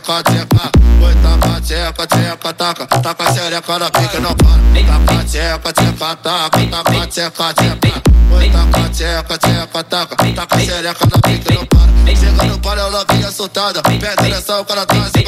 tcheca, 0.00 0.22
tcheca. 0.22 0.70
Oi, 1.02 1.14
taca, 1.22 1.60
tcheca, 1.60 2.06
tcheca, 2.06 2.52
taca. 2.52 2.86
Taca 2.86 3.32
xereca 3.32 3.78
na 3.78 3.90
pica, 3.90 4.20
não 4.20 4.34
para. 4.34 4.56
Taca, 4.86 5.24
tcheca, 5.24 5.72
tcheca, 5.72 6.16
taca. 6.16 6.66
Taca, 6.66 7.06
tcheca, 7.06 7.54
tcheca. 7.54 8.02
Oi, 8.32 8.50
taca, 8.50 8.88
tcheca, 8.90 9.38
tcheca, 9.38 9.84
taca. 9.84 10.16
Taca 10.34 10.58
xereca 10.58 11.06
na 11.10 11.18
pica, 11.18 11.54
não 11.54 11.66
para. 11.66 11.86
Chega 12.16 12.44
no 12.44 12.58
par, 12.58 12.78
ela 12.78 13.04
vinha 13.10 13.30
soltada. 13.30 13.82
Pede 13.82 14.28
nessa, 14.28 14.60
o 14.60 14.64
cara 14.64 14.86
tá 14.86 15.10
sem 15.14 15.24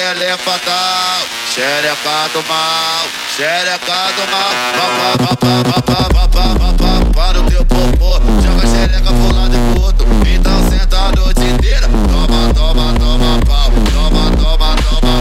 ela 0.00 0.24
é 0.24 0.36
fatal. 0.38 1.20
Xereca 1.52 2.28
do 2.32 2.42
mal, 2.48 3.06
xereca 3.36 4.12
do 4.16 4.24
mal. 4.30 4.52
Para 7.14 7.40
o 7.40 7.42
teu 7.44 7.64
popô. 7.66 8.18
Joga 8.42 8.66
xereca 8.66 9.12
pro 9.12 9.34
lado 9.34 9.54
e 9.54 9.58
pro 9.74 9.84
então 10.26 10.70
senta 10.70 10.96
a 10.96 11.12
noite 11.12 11.40
inteira. 11.40 11.88
Toma, 11.88 12.54
toma, 12.54 12.94
toma 12.94 13.38
pau, 13.46 13.70
toma, 13.92 14.30
toma, 14.36 14.76
toma. 14.82 15.14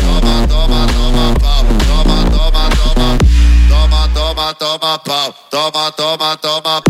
Toma, 0.00 0.34
toma, 0.46 0.86
toma 0.92 1.24
pau, 1.40 1.64
toma, 1.86 2.16
toma, 2.30 2.62
toma. 2.76 3.08
Toma, 3.68 4.00
toma, 4.14 4.54
toma 4.54 4.98
pau, 4.98 5.34
toma, 5.50 5.90
toma, 5.92 6.36
toma. 6.36 6.82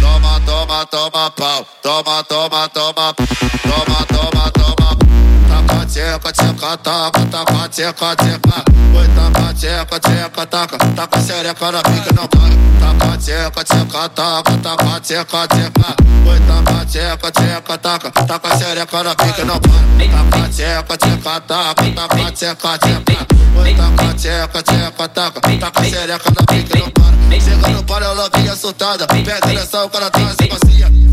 Toma, 0.00 0.40
toma, 0.46 0.86
toma 0.86 1.30
pau, 1.32 1.66
toma. 1.82 2.24
Toma, 2.24 2.68
toma, 2.68 3.14
toma. 3.14 4.07
Tcheca, 6.28 6.76
tcheca, 6.76 6.76
taca, 6.76 7.24
taca, 7.30 7.68
tcheca, 7.68 8.16
tcheca. 8.16 8.64
Oi, 8.94 9.08
taca, 9.16 9.54
tcheca, 9.54 9.98
tcheca, 9.98 10.46
taca. 10.46 10.76
Taca 10.76 11.20
xereca 11.22 11.72
na 11.72 11.82
pica, 11.82 12.12
não 12.14 12.28
para. 12.28 12.54
Taca, 12.80 13.16
tcheca, 13.16 13.64
tcheca, 13.64 14.08
taca, 14.10 14.56
taca, 14.58 15.00
tcheca, 15.00 15.48
tcheca. 15.48 15.96
Oi, 16.26 16.40
taca, 16.40 16.84
tcheca, 16.84 17.30
tcheca, 17.32 17.78
taca. 17.78 18.10
Taca 18.10 18.58
xereca 18.58 19.02
na 19.02 19.14
pica, 19.14 19.44
não 19.46 19.58
para. 19.58 19.72
Taca, 20.12 20.48
tcheca, 20.50 20.96
tcheca, 20.98 21.40
taca, 21.40 21.92
taca, 21.92 22.32
tcheca, 22.32 22.78
tcheca. 22.78 23.26
Oi, 23.56 23.74
taca, 23.74 24.14
tcheca, 24.14 24.62
tcheca, 24.62 25.08
taca. 25.08 25.40
Taca 25.40 25.84
xereca 25.84 26.30
na 26.30 26.46
pica, 26.46 26.78
não 26.78 26.90
para. 26.90 27.40
Chega 27.40 27.68
no 27.68 27.82
par, 27.84 28.02
ela 28.02 28.28
vinha 28.34 28.54
soltada. 28.54 29.06
Pede 29.06 29.54
nessa, 29.54 29.82
o 29.82 29.88
cara 29.88 30.10
tá 30.10 30.20
sem 30.38 30.48
bacia. 30.48 31.07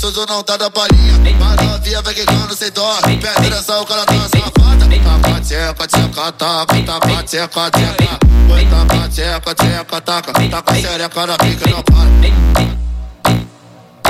Gostoso, 0.00 0.24
não 0.26 0.42
tá 0.42 0.56
da 0.56 0.70
palhinha. 0.70 1.12
Mas 1.38 1.56
novinha 1.60 2.00
vai 2.00 2.14
quicando 2.14 2.56
sem 2.56 2.70
dó. 2.70 2.90
Pede 3.02 3.50
nessa, 3.50 3.78
o 3.82 3.84
cara 3.84 4.06
tá 4.06 4.14
safada. 4.14 4.88
Taca, 5.04 5.40
tcheca, 5.42 5.86
tcheca, 5.86 6.32
taca. 6.32 6.82
Taca, 6.82 7.22
tcheca, 7.22 7.70
tcheca. 7.70 8.18
Oi, 8.50 8.64
taca, 8.64 9.08
tcheca, 9.10 9.54
tcheca, 9.54 10.00
taca. 10.00 10.32
Taca 10.32 10.74
xereca 10.74 11.26
na 11.26 11.36
pica, 11.36 11.68
não 11.68 11.82
para. 11.82 12.08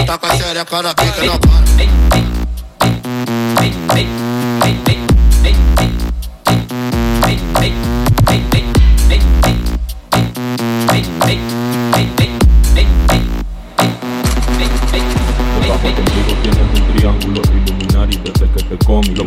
Taca 0.06 0.36
xereca 0.36 0.80
na 0.80 0.94
pica, 0.94 1.24
não 1.24 1.38
para. 1.40 1.60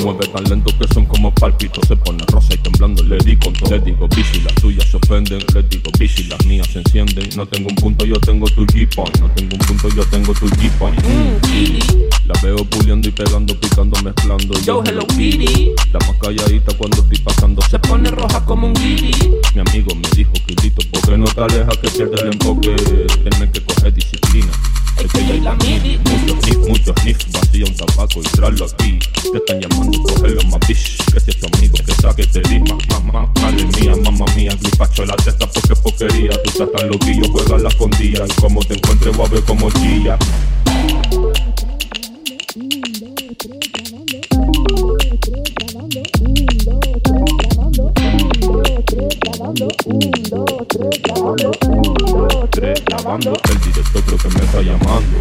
Mueve 0.04 0.28
tan 0.28 0.44
lento 0.46 0.72
que 0.78 0.94
son 0.94 1.06
como 1.06 1.34
palpitos 1.34 1.88
Se 1.88 1.96
pone 1.96 2.24
rosa 2.28 2.54
y 2.54 2.58
temblando 2.58 3.04
le 3.04 3.18
di 3.20 3.36
con 3.38 3.54
todo 3.54 3.72
Le 3.72 3.80
digo 3.80 4.08
bici, 4.10 4.42
las 4.42 4.56
tuyas 4.56 4.88
se 4.90 4.98
ofenden 4.98 5.44
Le 5.54 5.64
digo 5.64 5.92
bici, 5.98 6.24
las 6.26 6.46
mías 6.46 6.68
se 6.68 6.80
encienden. 6.80 7.30
No 7.36 7.46
tengo 7.46 7.70
un 7.70 7.76
punto, 7.76 8.06
yo 8.06 8.20
tengo 8.20 8.46
tu 8.48 8.66
G-Point. 8.66 9.20
No 9.20 9.30
tengo 9.32 9.56
un 9.56 9.66
punto, 9.66 9.90
yo 9.96 10.04
tengo 10.06 10.34
tu 10.34 10.48
G-Point. 10.48 11.00
La 12.26 12.40
veo 12.42 12.58
puliendo 12.66 13.08
y 13.08 13.12
pegando, 13.12 13.60
picando, 13.60 14.02
mezclando. 14.02 14.60
Yo, 14.62 14.84
Hello 14.86 15.06
Kitty. 15.08 15.72
La 15.92 16.00
más 16.00 16.18
calladita 16.22 16.76
cuando 16.78 17.02
estoy 17.02 17.20
pasando 17.20 17.62
se 17.62 17.80
Pone 17.80 18.10
roja 18.12 18.44
como 18.46 18.68
un 18.68 18.74
guiri. 18.74 19.12
Mi 19.54 19.62
amigo 19.62 19.94
me 19.96 20.10
dijo, 20.16 20.32
Quilito, 20.48 20.88
¿por 20.90 21.02
qué 21.02 21.18
no 21.18 21.26
te 21.26 21.42
alejas 21.42 21.78
que 21.78 21.90
pierdes 21.90 22.22
el 22.22 22.34
enfoque? 22.34 22.76
Tienes 22.76 23.50
que 23.52 23.64
coger 23.64 23.94
disciplina. 23.94 24.52
Muchos 25.04 26.40
sniff, 26.40 26.68
muchos 26.70 26.96
sniff, 27.02 27.18
vacía 27.34 27.66
un 27.66 27.76
tabaco 27.76 28.22
y 28.22 28.64
aquí. 28.64 29.00
Te 29.32 29.38
están 29.38 29.60
llamando, 29.60 30.02
cógelo 30.02 30.42
más 30.44 30.60
bitch. 30.66 31.04
Que 31.12 31.20
si 31.20 31.30
es 31.32 31.40
tu 31.40 31.48
amigo, 31.58 31.76
que 31.86 31.94
saque 31.96 32.26
te 32.26 32.42
rima. 32.44 32.78
Mamá, 32.90 33.30
madre 33.42 33.66
mía, 33.66 33.96
mamá 34.02 34.26
mía, 34.34 34.56
gripacho 34.62 35.06
la 35.06 35.16
testa 35.18 35.46
porque 35.46 35.76
porquería. 35.76 36.32
Tú 36.44 36.50
estás 36.52 36.72
tan 36.72 36.90
loquillo, 36.90 37.30
juegas 37.34 37.62
la 37.62 37.70
escondida. 37.70 38.26
Y 38.26 38.42
como 38.42 38.62
te 38.62 38.76
encuentres, 38.76 39.18
voy 39.18 39.26
a 39.26 39.30
ver 39.30 39.44
como 39.44 39.70
chilla. 39.72 40.18
Tres, 52.50 52.84
grabando, 52.86 53.34
el 53.34 53.62
director 53.62 54.02
creo 54.04 54.18
que 54.18 54.28
me 54.30 54.46
está 54.46 54.62
llamando. 54.62 55.18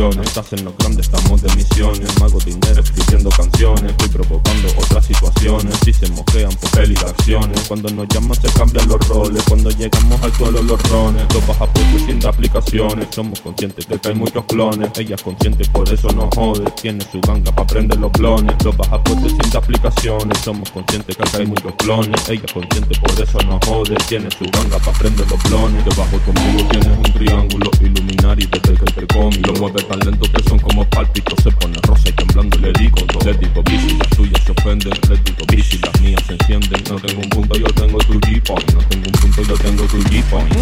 Cojo 0.00 0.10
pasiones 0.10 0.28
Estás 0.30 0.52
en 0.52 0.64
lo 0.64 0.72
grande, 0.78 1.02
estamos 1.02 1.42
de 1.42 1.54
misiones. 1.54 2.20
Mago 2.20 2.38
dinero 2.38 2.80
escribiendo 2.80 3.30
canciones. 3.30 3.90
Estoy 3.90 4.08
provocando 4.08 4.68
otras 4.78 5.06
situaciones. 5.06 5.74
Si 5.84 5.92
se 5.92 6.08
moquean 6.10 6.52
por 6.52 6.70
peli 6.70 6.94
de 6.94 7.06
acciones. 7.06 7.60
Cuando 7.68 7.90
nos 7.90 8.08
llaman 8.08 8.40
se 8.40 8.48
cambian 8.52 8.88
los 8.88 9.08
roles. 9.08 9.42
Cuando 9.48 9.70
llegamos 9.70 10.22
al 10.22 10.32
suelo 10.34 10.62
los 10.62 10.82
rones. 10.90 11.24
Los 11.34 11.46
baja 11.46 11.68
sin 12.06 12.26
aplicaciones. 12.26 13.08
Somos 13.10 13.40
conscientes 13.40 13.86
que 13.86 14.08
hay 14.08 14.14
muchos 14.14 14.44
clones. 14.44 14.90
Ella 14.96 15.16
es 15.16 15.22
consciente, 15.22 15.68
por 15.70 15.92
eso 15.92 16.08
no 16.12 16.28
jode. 16.34 16.70
Tiene 16.80 17.04
su 17.10 17.20
ganga 17.20 17.52
para 17.52 17.66
prender 17.66 17.98
los 17.98 18.12
clones 18.12 18.54
Los 18.64 18.76
baja 18.76 19.00
sin 19.06 19.56
aplicaciones. 19.56 20.38
Somos 20.38 20.70
conscientes 20.70 21.16
que 21.16 21.22
acá 21.22 21.38
hay 21.38 21.46
muchos 21.46 21.74
clones. 21.76 22.28
Ella 22.28 22.44
es 22.46 22.52
consciente, 22.52 22.98
por 23.00 23.20
eso 23.20 23.38
no 23.46 23.58
jode. 23.66 23.96
Tiene 24.08 24.28
su 24.30 24.44
ganga 24.44 24.78
para 24.78 24.96
prender 24.98 25.28
los 25.30 25.42
clones 25.42 25.84
Debajo 25.84 26.18
conmigo 26.24 26.68
tienes 26.70 26.98
un 26.98 27.12
triángulo 27.12 27.70
Illuminari 27.80 28.46
desde 28.46 28.74
que 28.74 28.92
te 28.92 29.06
comí 29.06 29.36
Lo 29.36 29.52
mueve 29.54 29.82
tan 29.90 29.98
lento 30.00 30.30
que 30.30 30.42
son 30.48 30.58
como 30.60 30.88
pálpitos 30.88 31.34
Se 31.42 31.50
pone 31.50 31.76
rosa 31.82 32.08
y 32.08 32.12
temblando 32.12 32.56
le 32.58 32.72
digo 32.74 32.98
Le 33.24 33.34
digo 33.34 33.62
bici, 33.64 33.98
las 33.98 34.08
tuyas 34.10 34.40
se 34.44 34.52
ofenden 34.52 34.92
Le 35.08 35.16
digo 35.16 35.44
bici, 35.50 35.78
las 35.78 36.00
mías 36.00 36.22
se 36.26 36.34
encienden 36.34 36.84
No 36.88 36.96
tengo 37.00 37.20
un 37.20 37.28
punto, 37.30 37.58
yo 37.58 37.66
tengo 37.66 37.98
tu 37.98 38.20
G-Point 38.20 38.72
No 38.72 38.80
tengo 38.88 39.06
un 39.06 39.20
punto, 39.20 39.42
yo 39.42 39.54
tengo 39.58 39.84
tu 39.84 39.98
G-Point 39.98 40.54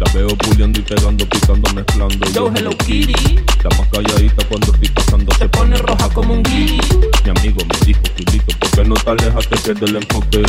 La 0.00 0.12
veo 0.14 0.28
puliendo 0.28 0.80
y 0.80 0.82
pegando, 0.82 1.28
picando, 1.28 1.74
mezclando. 1.74 2.26
Yo, 2.32 2.50
Hello 2.54 2.70
Kitty. 2.70 3.40
La 3.62 3.70
más 3.76 3.88
calladita 3.88 4.46
cuando 4.46 4.72
estoy 4.72 4.88
pasando 4.88 5.34
se 5.34 5.48
pone 5.48 5.76
roja 5.76 6.08
como 6.10 6.34
un 6.34 6.42
guiri 6.44 6.80
Mi 7.24 7.30
amigo 7.30 7.60
me 7.66 7.86
dijo, 7.86 8.02
Quilito, 8.16 8.58
¿por 8.58 8.70
qué 8.70 8.84
no 8.84 8.94
te 8.94 9.10
alejas 9.10 9.46
que 9.48 9.56
pierde 9.56 9.86
el 9.86 9.96
enfoque? 9.96 10.42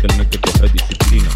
Tienes 0.00 0.26
que 0.28 0.38
coger 0.38 0.72
disciplina. 0.72 1.30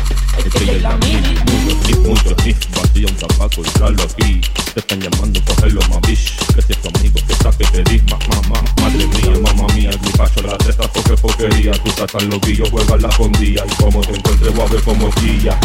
Es 0.45 0.53
que 0.53 0.65
ella 0.65 0.73
es 0.73 0.83
la 0.83 0.97
sniff, 0.97 2.07
muchos 2.07 2.35
sniff 2.43 2.59
Vacía 2.77 3.07
un 3.07 3.17
tabaco 3.17 3.63
y 3.63 4.03
aquí. 4.03 4.41
Te 4.75 4.81
están 4.81 5.01
llamando, 5.01 5.41
cógelo 5.71 5.81
más 5.89 6.01
bitch 6.03 6.37
Que 6.55 6.63
si 6.63 6.73
es 6.73 6.79
tu 6.79 6.89
amigo, 6.89 7.15
que 7.27 7.35
saque 7.35 7.65
te 7.67 7.83
disma 7.91 8.19
Mamá, 8.29 8.63
madre 8.81 9.07
mía, 9.07 9.41
mamá 9.43 9.75
mía 9.75 9.91
Mi 10.03 10.11
pacho 10.13 10.43
la 10.43 10.57
testa 10.59 10.89
porque 10.93 11.17
porquería 11.17 11.73
Tú 11.73 11.91
estás 11.91 12.13
tan 12.13 12.29
loquillo, 12.29 12.65
juega 12.71 12.97
la 12.97 13.09
escondida 13.09 13.65
Y 13.67 13.83
como 13.83 14.01
te 14.01 14.17
encuentres 14.17 14.55
voy 14.55 14.67
a 14.67 14.71
ver 14.71 14.83
como 14.83 15.11
chilla. 15.21 15.59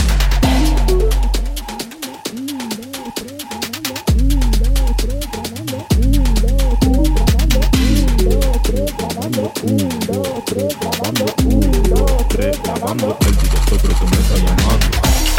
Tres, 12.29 12.61
grabando, 12.63 13.17
el 13.21 13.37
director 13.37 13.79
creo 13.79 13.99
que 13.99 14.05
me 14.05 14.21
está 14.21 14.35
llamando 14.35 15.34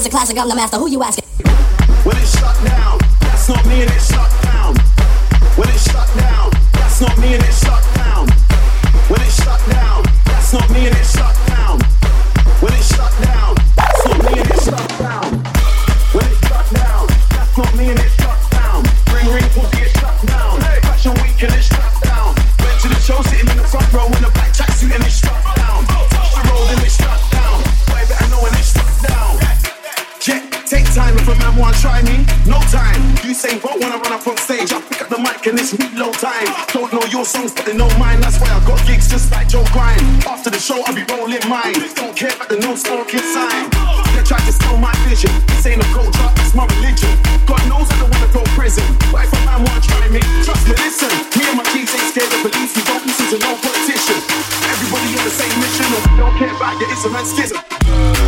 is 0.00 0.06
a 0.06 0.10
classic, 0.10 0.38
I'm 0.38 0.48
the 0.48 0.54
master. 0.54 0.78
Who 0.78 0.88
you 0.88 1.02
asking? 1.02 1.28
When 2.04 2.16
it's 2.16 2.38
shut 2.38 2.56
down, 2.64 2.98
that's 3.20 3.48
not 3.48 3.64
me 3.66 3.82
and 3.82 3.90
it's 3.90 4.09
and 35.46 35.58
it's 35.58 35.72
me 35.78 35.88
low 35.96 36.12
time. 36.12 36.48
Don't 36.72 36.92
know 36.92 37.04
your 37.08 37.24
songs, 37.24 37.52
but 37.52 37.64
they 37.64 37.72
know 37.76 37.88
mine. 37.96 38.20
That's 38.20 38.36
why 38.40 38.50
I 38.52 38.60
got 38.66 38.80
gigs 38.86 39.08
just 39.08 39.32
like 39.32 39.48
Joe 39.48 39.64
Grind. 39.72 40.00
After 40.26 40.50
the 40.50 40.58
show, 40.58 40.82
I'll 40.84 40.94
be 40.94 41.04
rolling 41.08 41.40
mine. 41.48 41.72
Don't 41.96 42.12
care 42.16 42.34
about 42.34 42.48
the 42.48 42.58
no 42.60 42.76
smoking 42.76 43.24
sign. 43.32 43.70
They 44.12 44.24
tried 44.26 44.44
to 44.44 44.52
steal 44.52 44.76
my 44.76 44.92
vision. 45.08 45.32
This 45.48 45.64
ain't 45.64 45.80
a 45.80 45.88
cold 45.96 46.12
drop, 46.12 46.34
that's 46.36 46.52
my 46.52 46.66
religion. 46.76 47.12
God 47.48 47.62
knows 47.72 47.88
I 47.88 47.96
don't 48.04 48.12
wanna 48.12 48.28
go 48.32 48.44
to 48.44 48.52
prison. 48.52 48.84
But 49.08 49.24
if 49.24 49.32
a 49.32 49.40
man 49.48 49.64
wanna 49.64 49.80
try 49.80 50.04
me, 50.12 50.20
trust 50.44 50.68
me, 50.68 50.76
listen. 50.76 51.12
Me 51.38 51.42
and 51.48 51.56
my 51.56 51.66
kids 51.72 51.88
ain't 51.94 52.10
scared 52.12 52.28
of 52.28 52.40
police. 52.44 52.72
We 52.76 52.82
don't 52.84 53.04
listen 53.06 53.26
to 53.32 53.38
no 53.40 53.56
politician. 53.64 54.20
Everybody 54.68 55.08
on 55.14 55.24
the 55.24 55.34
same 55.34 55.56
mission, 55.56 55.88
we 55.88 56.20
don't 56.20 56.36
care 56.36 56.52
about 56.52 56.76
your 56.76 56.90
instrument 56.90 57.26
schism. 57.26 57.58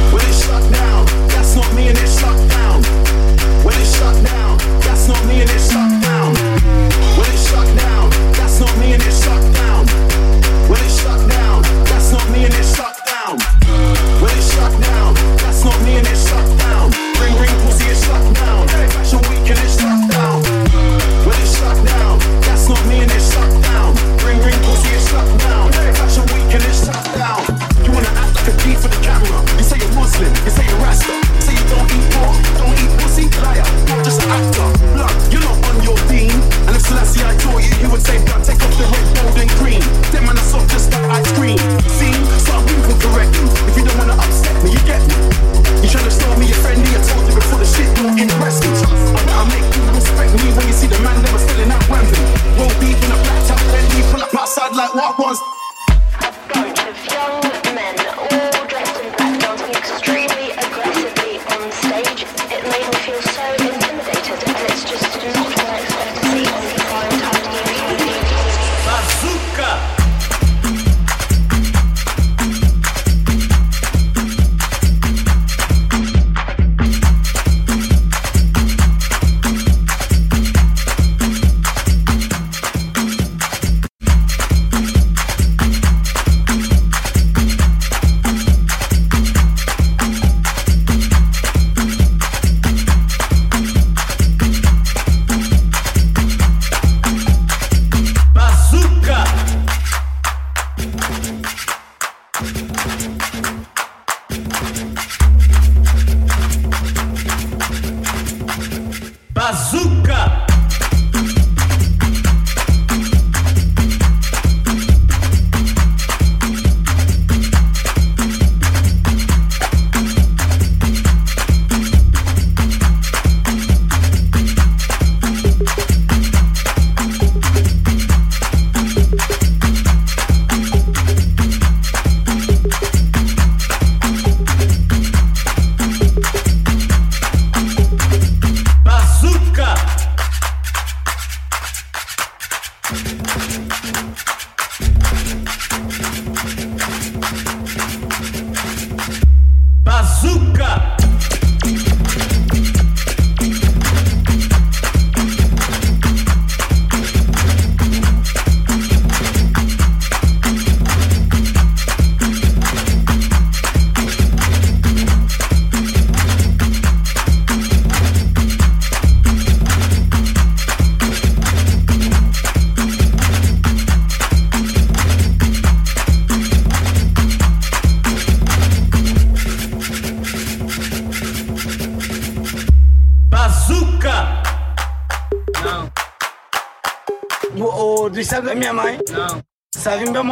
When 0.09 0.23
it's 0.25 0.49
shut 0.49 0.65
down, 0.73 1.05
that's 1.29 1.57
not 1.57 1.69
me 1.77 1.93
and 1.93 1.99
it's 1.99 2.17
shut 2.17 2.39
down. 2.49 2.81
When 3.65 3.77
it's 3.77 3.93
shut 4.01 4.17
down, 4.25 4.59
that's 4.81 5.07
not 5.09 5.21
me 5.29 5.43
and 5.43 5.51
it's 5.51 5.62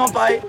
mamãe. 0.01 0.43